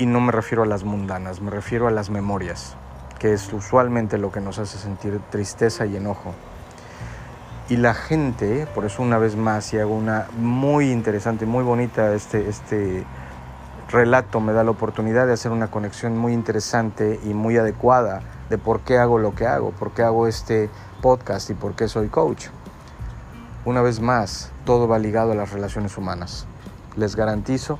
Y 0.00 0.06
no 0.06 0.18
me 0.18 0.32
refiero 0.32 0.62
a 0.62 0.66
las 0.66 0.82
mundanas, 0.82 1.42
me 1.42 1.50
refiero 1.50 1.86
a 1.86 1.90
las 1.90 2.08
memorias, 2.08 2.74
que 3.18 3.34
es 3.34 3.52
usualmente 3.52 4.16
lo 4.16 4.32
que 4.32 4.40
nos 4.40 4.58
hace 4.58 4.78
sentir 4.78 5.20
tristeza 5.28 5.84
y 5.84 5.94
enojo. 5.94 6.32
Y 7.68 7.76
la 7.76 7.92
gente, 7.92 8.66
por 8.74 8.86
eso 8.86 9.02
una 9.02 9.18
vez 9.18 9.36
más, 9.36 9.74
y 9.74 9.78
hago 9.78 9.94
una 9.94 10.26
muy 10.38 10.90
interesante, 10.90 11.44
muy 11.44 11.62
bonita, 11.64 12.14
este, 12.14 12.48
este 12.48 13.04
relato 13.90 14.40
me 14.40 14.54
da 14.54 14.64
la 14.64 14.70
oportunidad 14.70 15.26
de 15.26 15.34
hacer 15.34 15.52
una 15.52 15.70
conexión 15.70 16.16
muy 16.16 16.32
interesante 16.32 17.20
y 17.22 17.34
muy 17.34 17.58
adecuada 17.58 18.22
de 18.48 18.56
por 18.56 18.80
qué 18.80 18.96
hago 18.96 19.18
lo 19.18 19.34
que 19.34 19.46
hago, 19.46 19.72
por 19.72 19.92
qué 19.92 20.02
hago 20.02 20.26
este 20.26 20.70
podcast 21.02 21.50
y 21.50 21.54
por 21.54 21.74
qué 21.74 21.88
soy 21.88 22.08
coach. 22.08 22.46
Una 23.66 23.82
vez 23.82 24.00
más, 24.00 24.50
todo 24.64 24.88
va 24.88 24.98
ligado 24.98 25.32
a 25.32 25.34
las 25.34 25.52
relaciones 25.52 25.98
humanas. 25.98 26.46
Les 26.96 27.16
garantizo 27.16 27.78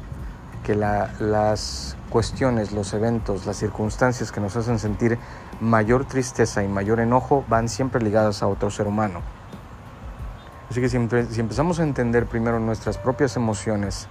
que 0.71 0.77
las 0.77 1.97
cuestiones, 2.11 2.71
los 2.71 2.93
eventos, 2.93 3.45
las 3.45 3.57
circunstancias 3.57 4.31
que 4.31 4.41
nos 4.41 4.55
hacen 4.55 4.79
sentir 4.79 5.19
mayor 5.61 6.05
tristeza 6.05 6.63
y 6.63 6.69
mayor 6.69 7.01
enojo 7.01 7.45
van 7.49 7.69
siempre 7.69 8.01
ligadas 8.01 8.43
a 8.43 8.47
otro 8.47 8.71
ser 8.71 8.87
humano. 8.87 9.21
Así 10.71 10.81
que 10.81 10.89
si, 10.89 10.99
si 11.31 11.41
empezamos 11.41 11.81
a 11.81 11.83
entender 11.83 12.27
primero 12.27 12.61
nuestras 12.61 12.99
propias 12.99 13.37
emociones, 13.37 14.07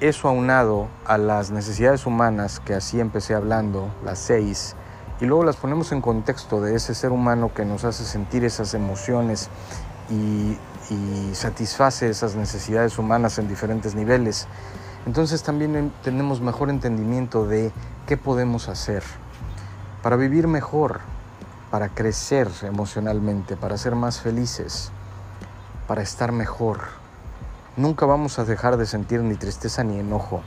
eso 0.00 0.28
aunado 0.28 0.88
a 1.04 1.18
las 1.18 1.50
necesidades 1.50 2.06
humanas, 2.06 2.60
que 2.60 2.74
así 2.74 2.98
empecé 2.98 3.34
hablando, 3.34 3.94
las 4.02 4.18
seis, 4.18 4.74
y 5.20 5.26
luego 5.26 5.44
las 5.44 5.56
ponemos 5.56 5.92
en 5.92 6.00
contexto 6.00 6.62
de 6.62 6.74
ese 6.74 6.94
ser 6.94 7.12
humano 7.12 7.52
que 7.54 7.66
nos 7.66 7.84
hace 7.84 8.04
sentir 8.04 8.44
esas 8.44 8.72
emociones 8.72 9.50
y, 10.10 10.56
satisface 11.32 12.10
esas 12.10 12.34
necesidades 12.34 12.98
humanas 12.98 13.38
en 13.38 13.48
diferentes 13.48 13.94
niveles, 13.94 14.46
entonces 15.06 15.42
también 15.42 15.92
tenemos 16.04 16.40
mejor 16.40 16.70
entendimiento 16.70 17.46
de 17.46 17.72
qué 18.06 18.16
podemos 18.16 18.68
hacer 18.68 19.02
para 20.02 20.16
vivir 20.16 20.48
mejor, 20.48 21.00
para 21.70 21.88
crecer 21.88 22.48
emocionalmente, 22.62 23.56
para 23.56 23.78
ser 23.78 23.94
más 23.94 24.20
felices, 24.20 24.90
para 25.86 26.02
estar 26.02 26.32
mejor. 26.32 26.80
Nunca 27.76 28.04
vamos 28.04 28.38
a 28.38 28.44
dejar 28.44 28.76
de 28.76 28.86
sentir 28.86 29.22
ni 29.22 29.34
tristeza 29.34 29.82
ni 29.82 29.98
enojo. 29.98 30.42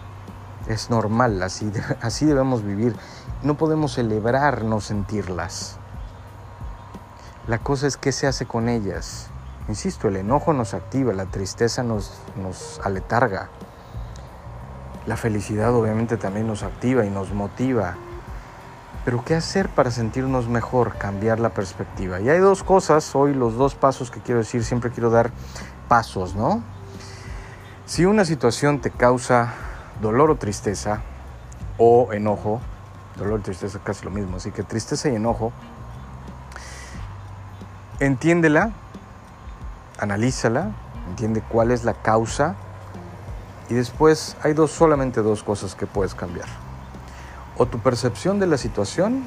Es 0.67 0.89
normal, 0.89 1.41
así, 1.41 1.71
así 2.01 2.25
debemos 2.25 2.63
vivir. 2.63 2.95
No 3.43 3.55
podemos 3.55 3.93
celebrar 3.93 4.63
no 4.63 4.81
sentirlas. 4.81 5.77
La 7.47 7.59
cosa 7.59 7.87
es 7.87 7.97
qué 7.97 8.11
se 8.11 8.27
hace 8.27 8.45
con 8.45 8.69
ellas. 8.69 9.27
Insisto, 9.67 10.07
el 10.07 10.17
enojo 10.17 10.53
nos 10.53 10.73
activa, 10.73 11.13
la 11.13 11.25
tristeza 11.25 11.81
nos, 11.81 12.19
nos 12.41 12.79
aletarga. 12.83 13.49
La 15.07 15.17
felicidad 15.17 15.73
obviamente 15.73 16.17
también 16.17 16.47
nos 16.47 16.63
activa 16.63 17.05
y 17.05 17.09
nos 17.09 17.31
motiva. 17.31 17.95
Pero 19.03 19.23
¿qué 19.23 19.35
hacer 19.35 19.69
para 19.69 19.91
sentirnos 19.91 20.47
mejor? 20.47 20.97
Cambiar 20.97 21.39
la 21.39 21.49
perspectiva. 21.49 22.19
Y 22.21 22.29
hay 22.29 22.39
dos 22.39 22.63
cosas, 22.63 23.15
hoy 23.15 23.35
los 23.35 23.55
dos 23.55 23.75
pasos 23.75 24.09
que 24.09 24.19
quiero 24.19 24.39
decir, 24.39 24.63
siempre 24.63 24.89
quiero 24.89 25.11
dar 25.11 25.29
pasos, 25.87 26.35
¿no? 26.35 26.63
Si 27.85 28.05
una 28.05 28.25
situación 28.25 28.81
te 28.81 28.89
causa 28.89 29.53
dolor 30.01 30.31
o 30.31 30.37
tristeza, 30.37 31.01
o 31.77 32.13
enojo, 32.13 32.59
dolor 33.15 33.41
y 33.41 33.43
tristeza 33.43 33.77
es 33.77 33.83
casi 33.83 34.05
lo 34.05 34.11
mismo, 34.11 34.37
así 34.37 34.51
que 34.51 34.63
tristeza 34.63 35.09
y 35.09 35.15
enojo, 35.15 35.51
entiéndela, 37.99 38.71
analízala, 39.99 40.71
entiende 41.09 41.43
cuál 41.47 41.69
es 41.69 41.83
la 41.83 41.93
causa 41.93 42.55
y 43.69 43.73
después 43.73 44.38
hay 44.43 44.54
dos, 44.54 44.71
solamente 44.71 45.21
dos 45.21 45.43
cosas 45.43 45.75
que 45.75 45.88
puedes 45.88 46.15
cambiar. 46.15 46.47
O 47.58 47.65
tu 47.65 47.80
percepción 47.80 48.39
de 48.39 48.47
la 48.47 48.58
situación 48.58 49.23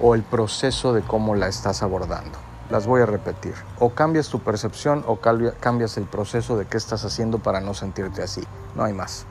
o 0.00 0.14
el 0.14 0.22
proceso 0.22 0.92
de 0.92 1.02
cómo 1.02 1.34
la 1.34 1.48
estás 1.48 1.82
abordando. 1.82 2.38
Las 2.70 2.86
voy 2.86 3.02
a 3.02 3.06
repetir. 3.06 3.54
O 3.78 3.90
cambias 3.90 4.28
tu 4.28 4.40
percepción 4.40 5.04
o 5.06 5.18
cambias 5.20 5.96
el 5.96 6.04
proceso 6.04 6.56
de 6.56 6.66
qué 6.66 6.76
estás 6.76 7.04
haciendo 7.04 7.38
para 7.38 7.60
no 7.60 7.74
sentirte 7.74 8.22
así. 8.22 8.42
No 8.76 8.84
hay 8.84 8.92
más. 8.92 9.26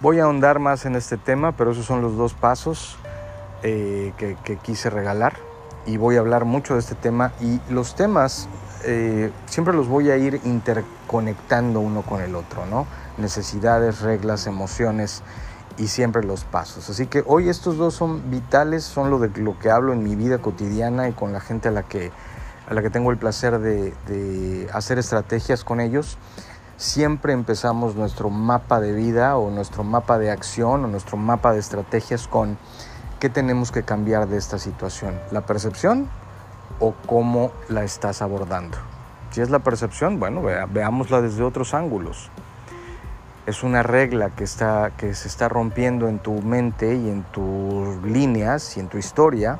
Voy 0.00 0.20
a 0.20 0.24
ahondar 0.24 0.60
más 0.60 0.86
en 0.86 0.94
este 0.94 1.16
tema, 1.16 1.52
pero 1.52 1.72
esos 1.72 1.84
son 1.84 2.02
los 2.02 2.16
dos 2.16 2.34
pasos 2.34 2.96
eh, 3.64 4.12
que, 4.16 4.56
quise 4.58 4.90
regalar. 4.90 5.34
Y 5.86 5.96
voy 5.96 6.16
a 6.16 6.20
hablar 6.20 6.44
mucho 6.44 6.74
de 6.74 6.80
este 6.80 6.94
tema. 6.94 7.32
Y 7.40 7.60
los 7.72 7.96
temas 7.96 8.48
eh, 8.84 9.32
siempre 9.46 9.74
los 9.74 9.88
voy 9.88 10.10
a 10.10 10.16
ir 10.16 10.40
interconectando 10.44 11.80
uno 11.80 12.02
con 12.02 12.20
el 12.20 12.34
otro, 12.34 12.66
¿no? 12.66 12.86
Necesidades, 13.16 14.00
reglas, 14.00 14.46
emociones 14.46 15.22
y 15.76 15.88
siempre 15.88 16.24
los 16.24 16.44
pasos. 16.44 16.88
Así 16.90 17.06
que 17.06 17.24
hoy 17.26 17.48
estos 17.48 17.76
dos 17.76 17.94
son 17.94 18.30
vitales, 18.30 18.84
son 18.84 19.10
lo 19.10 19.18
de 19.18 19.28
lo 19.40 19.58
que 19.58 19.70
hablo 19.70 19.92
en 19.92 20.02
mi 20.02 20.16
vida 20.16 20.38
cotidiana 20.38 21.08
y 21.08 21.12
con 21.12 21.32
la 21.32 21.40
gente 21.40 21.68
a 21.68 21.72
la 21.72 21.84
que, 21.84 22.10
a 22.68 22.74
la 22.74 22.82
que 22.82 22.90
tengo 22.90 23.10
el 23.10 23.18
placer 23.18 23.58
de, 23.58 23.94
de 24.06 24.68
hacer 24.72 24.98
estrategias 24.98 25.64
con 25.64 25.80
ellos. 25.80 26.18
Siempre 26.76 27.32
empezamos 27.32 27.96
nuestro 27.96 28.30
mapa 28.30 28.80
de 28.80 28.92
vida 28.92 29.36
o 29.36 29.50
nuestro 29.50 29.82
mapa 29.82 30.18
de 30.18 30.30
acción 30.30 30.84
o 30.84 30.88
nuestro 30.88 31.16
mapa 31.16 31.52
de 31.52 31.58
estrategias 31.58 32.28
con 32.28 32.56
qué 33.18 33.28
tenemos 33.28 33.72
que 33.72 33.82
cambiar 33.82 34.28
de 34.28 34.36
esta 34.36 34.58
situación. 34.58 35.18
La 35.32 35.40
percepción, 35.40 36.08
o 36.80 36.94
cómo 37.06 37.52
la 37.68 37.84
estás 37.84 38.22
abordando. 38.22 38.78
Si 39.30 39.40
es 39.40 39.50
la 39.50 39.58
percepción, 39.58 40.18
bueno, 40.18 40.42
veámosla 40.42 41.20
desde 41.20 41.42
otros 41.42 41.74
ángulos. 41.74 42.30
Es 43.46 43.62
una 43.62 43.82
regla 43.82 44.30
que, 44.30 44.44
está, 44.44 44.92
que 44.96 45.14
se 45.14 45.28
está 45.28 45.48
rompiendo 45.48 46.08
en 46.08 46.18
tu 46.18 46.42
mente 46.42 46.94
y 46.94 47.08
en 47.08 47.22
tus 47.24 48.02
líneas 48.02 48.76
y 48.76 48.80
en 48.80 48.88
tu 48.88 48.98
historia. 48.98 49.58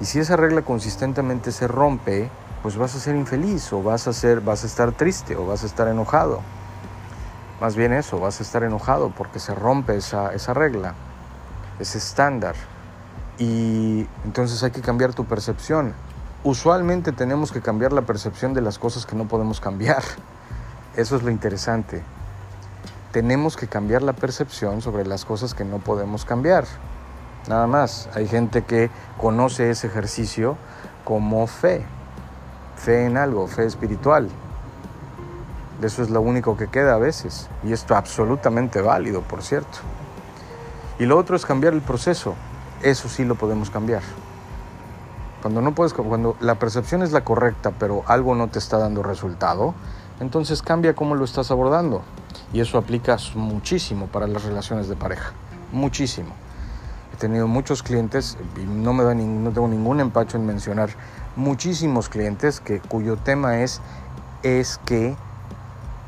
Y 0.00 0.04
si 0.04 0.18
esa 0.18 0.36
regla 0.36 0.62
consistentemente 0.62 1.52
se 1.52 1.68
rompe, 1.68 2.30
pues 2.62 2.76
vas 2.76 2.94
a 2.94 3.00
ser 3.00 3.16
infeliz 3.16 3.72
o 3.72 3.82
vas 3.82 4.08
a, 4.08 4.12
ser, 4.12 4.40
vas 4.40 4.64
a 4.64 4.66
estar 4.66 4.92
triste 4.92 5.36
o 5.36 5.46
vas 5.46 5.62
a 5.62 5.66
estar 5.66 5.88
enojado. 5.88 6.40
Más 7.60 7.76
bien 7.76 7.92
eso, 7.92 8.20
vas 8.20 8.40
a 8.40 8.42
estar 8.42 8.62
enojado 8.62 9.10
porque 9.10 9.40
se 9.40 9.54
rompe 9.54 9.96
esa, 9.96 10.32
esa 10.32 10.54
regla, 10.54 10.94
ese 11.80 11.98
estándar. 11.98 12.54
Y 13.38 14.06
entonces 14.24 14.62
hay 14.62 14.70
que 14.70 14.80
cambiar 14.80 15.14
tu 15.14 15.24
percepción 15.24 15.94
usualmente 16.44 17.12
tenemos 17.12 17.52
que 17.52 17.60
cambiar 17.60 17.92
la 17.92 18.02
percepción 18.02 18.54
de 18.54 18.60
las 18.60 18.78
cosas 18.78 19.06
que 19.06 19.16
no 19.16 19.26
podemos 19.26 19.60
cambiar. 19.60 20.02
Eso 20.96 21.16
es 21.16 21.22
lo 21.22 21.30
interesante. 21.30 22.02
Tenemos 23.12 23.56
que 23.56 23.68
cambiar 23.68 24.02
la 24.02 24.12
percepción 24.12 24.82
sobre 24.82 25.06
las 25.06 25.24
cosas 25.24 25.54
que 25.54 25.64
no 25.64 25.78
podemos 25.78 26.24
cambiar. 26.24 26.64
Nada 27.48 27.66
más. 27.66 28.08
Hay 28.14 28.28
gente 28.28 28.62
que 28.62 28.90
conoce 29.16 29.70
ese 29.70 29.86
ejercicio 29.86 30.56
como 31.04 31.46
fe. 31.46 31.84
Fe 32.76 33.06
en 33.06 33.16
algo, 33.16 33.46
fe 33.46 33.64
espiritual. 33.64 34.28
Eso 35.82 36.02
es 36.02 36.10
lo 36.10 36.20
único 36.20 36.56
que 36.56 36.68
queda 36.68 36.94
a 36.94 36.98
veces. 36.98 37.48
Y 37.64 37.72
esto 37.72 37.96
absolutamente 37.96 38.82
válido, 38.82 39.22
por 39.22 39.42
cierto. 39.42 39.78
Y 40.98 41.06
lo 41.06 41.16
otro 41.16 41.36
es 41.36 41.46
cambiar 41.46 41.72
el 41.72 41.80
proceso. 41.80 42.34
Eso 42.82 43.08
sí 43.08 43.24
lo 43.24 43.36
podemos 43.36 43.70
cambiar. 43.70 44.02
Cuando 45.42 45.62
no 45.62 45.74
puedes, 45.74 45.92
cuando 45.92 46.36
la 46.40 46.56
percepción 46.56 47.02
es 47.02 47.12
la 47.12 47.24
correcta, 47.24 47.72
pero 47.78 48.02
algo 48.06 48.34
no 48.34 48.48
te 48.48 48.58
está 48.58 48.78
dando 48.78 49.02
resultado, 49.02 49.74
entonces 50.20 50.62
cambia 50.62 50.94
cómo 50.94 51.14
lo 51.14 51.24
estás 51.24 51.50
abordando. 51.50 52.02
Y 52.52 52.60
eso 52.60 52.78
aplica 52.78 53.16
muchísimo 53.34 54.06
para 54.06 54.26
las 54.26 54.44
relaciones 54.44 54.88
de 54.88 54.96
pareja. 54.96 55.32
Muchísimo. 55.72 56.30
He 57.14 57.16
tenido 57.18 57.46
muchos 57.46 57.82
clientes, 57.82 58.36
y 58.56 58.60
no, 58.60 58.92
me 58.92 59.04
da 59.04 59.14
no 59.14 59.50
tengo 59.50 59.68
ningún 59.68 60.00
empacho 60.00 60.36
en 60.36 60.46
mencionar, 60.46 60.90
muchísimos 61.36 62.08
clientes 62.08 62.60
que, 62.60 62.80
cuyo 62.80 63.16
tema 63.16 63.60
es, 63.60 63.80
es 64.42 64.78
que 64.84 65.16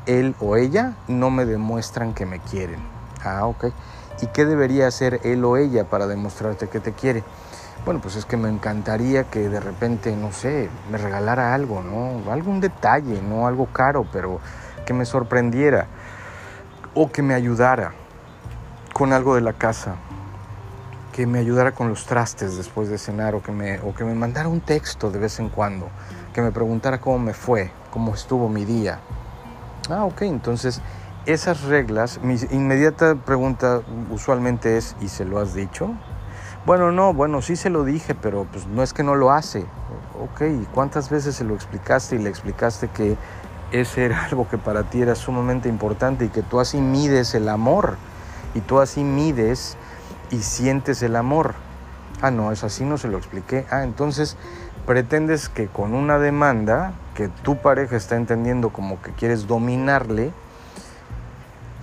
él 0.07 0.35
o 0.39 0.57
ella 0.57 0.95
no 1.07 1.29
me 1.29 1.45
demuestran 1.45 2.13
que 2.13 2.25
me 2.25 2.39
quieren. 2.39 2.79
Ah, 3.23 3.45
ok. 3.45 3.65
¿Y 4.21 4.27
qué 4.27 4.45
debería 4.45 4.87
hacer 4.87 5.21
él 5.23 5.43
o 5.45 5.57
ella 5.57 5.85
para 5.85 6.07
demostrarte 6.07 6.67
que 6.67 6.79
te 6.79 6.91
quiere? 6.93 7.23
Bueno, 7.85 7.99
pues 7.99 8.15
es 8.15 8.25
que 8.25 8.37
me 8.37 8.49
encantaría 8.49 9.23
que 9.25 9.49
de 9.49 9.59
repente, 9.59 10.15
no 10.15 10.31
sé, 10.31 10.69
me 10.91 10.97
regalara 10.97 11.53
algo, 11.53 11.81
¿no? 11.81 12.31
Algún 12.31 12.61
detalle, 12.61 13.21
no 13.21 13.47
algo 13.47 13.65
caro, 13.67 14.05
pero 14.11 14.39
que 14.85 14.93
me 14.93 15.05
sorprendiera 15.05 15.87
o 16.93 17.11
que 17.11 17.21
me 17.21 17.33
ayudara. 17.33 17.93
con 18.93 19.13
algo 19.13 19.35
de 19.35 19.41
la 19.41 19.53
casa, 19.53 19.95
que 21.11 21.25
me 21.25 21.39
ayudara 21.39 21.71
con 21.71 21.89
los 21.89 22.05
trastes 22.05 22.57
después 22.57 22.89
de 22.89 22.97
cenar 22.97 23.35
o 23.35 23.41
que 23.41 23.51
me, 23.51 23.79
o 23.79 23.93
que 23.95 24.03
me 24.03 24.13
mandara 24.13 24.49
un 24.49 24.61
texto 24.61 25.09
de 25.11 25.17
vez 25.17 25.39
en 25.39 25.49
cuando, 25.49 25.89
que 26.33 26.41
me 26.41 26.51
preguntara 26.51 26.99
cómo 26.99 27.17
me 27.17 27.33
fue, 27.33 27.71
cómo 27.89 28.13
estuvo 28.13 28.49
mi 28.49 28.65
día. 28.65 28.99
Ah, 29.89 30.05
ok, 30.05 30.23
entonces 30.23 30.81
esas 31.25 31.63
reglas, 31.63 32.19
mi 32.21 32.35
inmediata 32.51 33.15
pregunta 33.15 33.81
usualmente 34.11 34.77
es, 34.77 34.95
¿y 35.01 35.07
se 35.07 35.25
lo 35.25 35.39
has 35.39 35.53
dicho? 35.53 35.93
Bueno, 36.63 36.91
no, 36.91 37.11
bueno, 37.11 37.41
sí 37.41 37.55
se 37.55 37.71
lo 37.71 37.83
dije, 37.83 38.13
pero 38.13 38.45
pues 38.51 38.67
no 38.67 38.83
es 38.83 38.93
que 38.93 39.01
no 39.01 39.15
lo 39.15 39.31
hace. 39.31 39.65
Ok, 40.21 40.41
¿y 40.41 40.65
cuántas 40.71 41.09
veces 41.09 41.35
se 41.35 41.43
lo 41.43 41.55
explicaste 41.55 42.17
y 42.17 42.19
le 42.19 42.29
explicaste 42.29 42.87
que 42.89 43.17
ese 43.71 44.05
era 44.05 44.25
algo 44.25 44.47
que 44.47 44.59
para 44.59 44.83
ti 44.83 45.01
era 45.01 45.15
sumamente 45.15 45.69
importante 45.69 46.25
y 46.25 46.29
que 46.29 46.43
tú 46.43 46.59
así 46.59 46.77
mides 46.77 47.33
el 47.33 47.49
amor 47.49 47.97
y 48.53 48.61
tú 48.61 48.79
así 48.79 49.03
mides 49.03 49.75
y 50.29 50.43
sientes 50.43 51.01
el 51.01 51.15
amor? 51.15 51.55
Ah, 52.21 52.29
no, 52.29 52.51
es 52.51 52.63
así, 52.63 52.83
no 52.85 52.99
se 52.99 53.07
lo 53.07 53.17
expliqué. 53.17 53.65
Ah, 53.71 53.83
entonces 53.83 54.37
pretendes 54.85 55.49
que 55.49 55.65
con 55.65 55.95
una 55.95 56.19
demanda 56.19 56.93
que 57.15 57.27
tu 57.27 57.57
pareja 57.57 57.95
está 57.95 58.17
entendiendo 58.17 58.69
como 58.69 59.01
que 59.01 59.11
quieres 59.13 59.47
dominarle, 59.47 60.31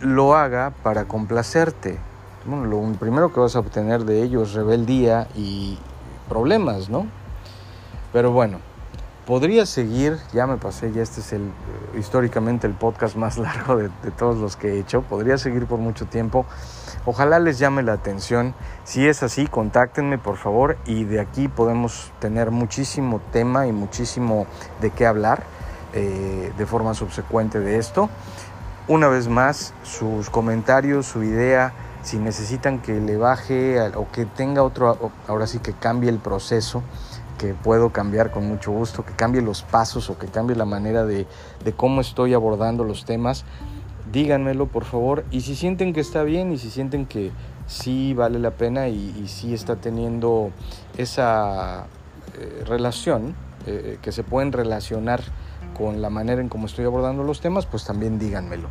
lo 0.01 0.37
haga 0.37 0.73
para 0.85 1.07
complacerte. 1.07 1.99
Bueno, 2.49 2.65
lo 2.65 2.81
primero 2.99 3.31
que 3.31 3.41
vas 3.41 3.57
a 3.57 3.59
obtener 3.59 4.07
de 4.07 4.23
ello 4.23 4.43
es 4.43 4.55
rebeldía 4.55 5.29
y 5.37 5.77
problemas, 6.31 6.89
¿no? 6.89 7.07
Pero 8.11 8.33
bueno, 8.33 8.61
podría 9.27 9.67
seguir, 9.67 10.17
ya 10.33 10.47
me 10.47 10.57
pasé, 10.57 10.91
ya 10.91 11.03
este 11.03 11.21
es 11.21 11.35
el 11.35 11.43
históricamente 11.99 12.67
el 12.67 12.73
podcast 12.73 13.17
más 13.17 13.37
largo 13.39 13.77
de, 13.77 13.91
de, 14.03 14.11
todos 14.11 14.39
los 14.39 14.57
que 14.57 14.69
he 14.69 14.79
hecho, 14.79 15.03
podría 15.03 15.37
seguir 15.37 15.67
por 15.67 15.79
mucho 15.79 16.07
tiempo. 16.07 16.47
Ojalá 17.05 17.39
les 17.39 17.59
llame 17.59 17.83
la 17.83 17.93
atención. 17.93 18.55
Si 18.85 19.07
es 19.07 19.23
así, 19.23 19.47
contáctenme 19.47 20.17
por 20.17 20.39
favor 20.39 20.79
y 20.87 21.05
de 21.05 21.21
aquí 21.21 21.49
podemos 21.49 22.13
tener 22.19 22.51
muchísimo 22.51 23.21
tema 23.31 23.67
y 23.67 23.73
muchísimo 23.73 24.47
de 24.81 24.91
qué 24.91 25.05
hablar 25.05 25.43
eh, 25.93 26.51
de 26.57 26.65
forma 26.65 26.95
subsecuente 26.95 27.61
de 27.61 27.77
esto. 27.77 28.09
Una 28.89 29.09
vez 29.09 29.29
más, 29.29 29.75
sus 29.83 30.31
comentarios, 30.31 31.05
su 31.05 31.23
idea, 31.23 31.75
si 32.03 32.19
necesitan 32.19 32.81
que 32.81 33.01
le 33.01 33.17
baje 33.17 33.81
o 33.97 34.11
que 34.11 34.25
tenga 34.27 34.63
otro, 34.63 35.13
ahora 35.27 35.47
sí 35.47 35.59
que 35.59 35.73
cambie 35.73 36.11
el 36.11 36.19
proceso, 36.19 36.83
que 37.39 37.55
puedo 37.55 37.91
cambiar 37.91 38.31
con 38.31 38.47
mucho 38.47 38.73
gusto, 38.73 39.05
que 39.05 39.13
cambie 39.13 39.41
los 39.43 39.63
pasos 39.63 40.11
o 40.11 40.19
que 40.19 40.27
cambie 40.27 40.57
la 40.57 40.65
manera 40.65 41.05
de, 41.05 41.27
cómo 41.77 42.01
estoy 42.01 42.35
abordando 42.35 42.85
los 42.85 43.05
temas, 43.05 43.45
díganmelo 44.13 44.67
por 44.67 44.85
favor. 44.85 45.25
Y 45.31 45.43
si 45.43 45.55
sienten 45.55 45.93
que 45.93 46.01
está 46.01 46.23
bien 46.23 46.53
y 46.53 46.59
si 46.59 46.71
sienten 46.71 47.07
que 47.07 47.31
sí 47.67 48.15
vale 48.15 48.39
la 48.39 48.51
pena 48.51 48.89
y, 48.89 49.27
sí 49.29 49.55
está 49.55 49.77
teniendo 49.77 50.51
esa 50.97 51.87
eh, 52.39 52.65
relación, 52.67 53.35
eh, 53.67 53.99
que 54.03 54.13
se 54.13 54.25
pueden 54.25 54.53
relacionar 54.53 55.23
con 55.77 56.03
la 56.03 56.11
manera 56.11 56.41
en 56.41 56.49
cómo 56.49 56.67
estoy 56.67 56.85
abordando 56.85 57.23
los 57.23 57.41
temas, 57.41 57.67
pues 57.67 57.85
también 57.85 58.19
díganmelo. 58.19 58.69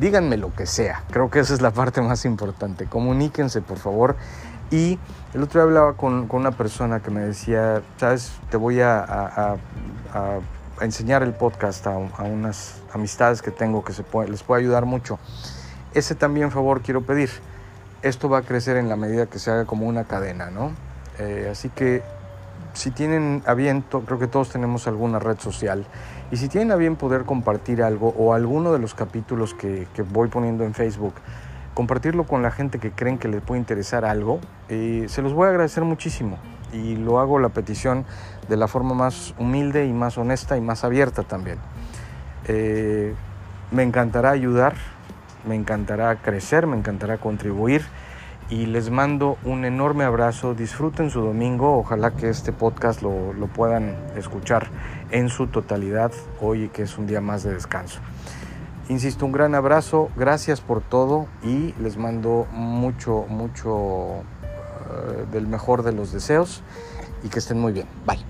Díganme 0.00 0.38
lo 0.38 0.54
que 0.54 0.64
sea. 0.64 1.04
Creo 1.10 1.28
que 1.28 1.40
esa 1.40 1.52
es 1.52 1.60
la 1.60 1.72
parte 1.72 2.00
más 2.00 2.24
importante. 2.24 2.86
Comuníquense, 2.86 3.60
por 3.60 3.76
favor. 3.76 4.16
Y 4.70 4.98
el 5.34 5.42
otro 5.42 5.60
día 5.60 5.64
hablaba 5.64 5.92
con, 5.92 6.26
una 6.30 6.52
persona 6.52 7.00
que 7.00 7.10
me 7.10 7.20
decía, 7.20 7.82
sabes, 7.98 8.32
te 8.48 8.56
voy 8.56 8.80
a, 8.80 9.58
enseñar 10.80 11.22
el 11.22 11.34
podcast 11.34 11.86
a, 11.86 11.98
unas 11.98 12.80
amistades 12.94 13.42
que 13.42 13.50
tengo 13.50 13.84
que 13.84 13.92
les 14.26 14.42
puede 14.42 14.62
ayudar 14.62 14.86
mucho. 14.86 15.18
Ese 15.92 16.14
también 16.14 16.50
favor 16.50 16.80
quiero 16.80 17.02
pedir. 17.02 17.28
Esto 18.00 18.30
va 18.30 18.38
a 18.38 18.42
crecer 18.42 18.78
en 18.78 18.88
la 18.88 18.96
medida 18.96 19.26
que 19.26 19.38
se 19.38 19.50
haga 19.50 19.66
como 19.66 19.86
una 19.86 20.04
cadena, 20.04 20.48
¿no? 20.50 20.72
Eh, 21.18 21.48
así 21.52 21.68
que 21.68 22.02
si 22.72 22.90
tienen 22.90 23.42
a 23.46 23.54
bien, 23.54 23.82
creo 23.82 24.18
que 24.18 24.26
todos 24.26 24.50
tenemos 24.50 24.86
alguna 24.86 25.18
red 25.18 25.38
social, 25.38 25.86
y 26.30 26.36
si 26.36 26.48
tienen 26.48 26.70
a 26.72 26.76
bien 26.76 26.96
poder 26.96 27.24
compartir 27.24 27.82
algo 27.82 28.14
o 28.16 28.34
alguno 28.34 28.72
de 28.72 28.78
los 28.78 28.94
capítulos 28.94 29.54
que, 29.54 29.86
voy 30.10 30.28
poniendo 30.28 30.64
en 30.64 30.74
Facebook, 30.74 31.14
compartirlo 31.74 32.24
con 32.24 32.42
la 32.42 32.50
gente 32.50 32.78
que 32.78 32.92
creen 32.92 33.18
que 33.18 33.28
les 33.28 33.42
puede 33.42 33.60
interesar 33.60 34.04
algo, 34.04 34.40
eh, 34.68 35.06
se 35.08 35.22
los 35.22 35.32
voy 35.32 35.46
a 35.46 35.50
agradecer 35.50 35.84
muchísimo. 35.84 36.38
Y 36.72 36.94
lo 36.94 37.18
hago 37.18 37.40
la 37.40 37.48
petición 37.48 38.04
de 38.48 38.56
la 38.56 38.68
forma 38.68 38.94
más 38.94 39.34
humilde 39.38 39.86
y 39.86 39.92
más 39.92 40.18
honesta 40.18 40.56
y 40.56 40.60
más 40.60 40.84
abierta 40.84 41.24
también. 41.24 41.58
Eh, 42.46 43.12
me 43.72 43.82
encantará 43.82 44.30
ayudar, 44.30 44.74
me 45.48 45.56
encantará 45.56 46.14
crecer, 46.16 46.68
me 46.68 46.76
encantará 46.76 47.18
contribuir 47.18 47.82
y 48.50 48.66
les 48.66 48.90
mando 48.90 49.38
un 49.44 49.64
enorme 49.64 50.04
abrazo. 50.04 50.54
Disfruten 50.54 51.10
su 51.10 51.20
domingo. 51.20 51.78
Ojalá 51.78 52.10
que 52.10 52.28
este 52.28 52.52
podcast 52.52 53.00
lo, 53.00 53.32
lo, 53.32 53.46
puedan 53.46 53.96
escuchar 54.16 54.68
en 55.10 55.28
su 55.28 55.46
totalidad 55.46 56.12
hoy, 56.40 56.68
que 56.68 56.82
es 56.82 56.98
un 56.98 57.06
día 57.06 57.20
más 57.20 57.44
de 57.44 57.54
descanso. 57.54 58.00
Insisto, 58.88 59.24
un 59.24 59.32
gran 59.32 59.54
abrazo. 59.54 60.10
Gracias 60.16 60.60
por 60.60 60.82
todo 60.82 61.26
y 61.44 61.72
les 61.80 61.96
mando 61.96 62.46
mucho, 62.52 63.24
mucho 63.28 63.70
uh, 63.70 64.22
del 65.30 65.46
mejor 65.46 65.84
de 65.84 65.92
los 65.92 66.12
deseos 66.12 66.62
y 67.22 67.28
que 67.28 67.38
estén 67.38 67.60
muy 67.60 67.72
bien. 67.72 67.86
Bye. 68.04 68.29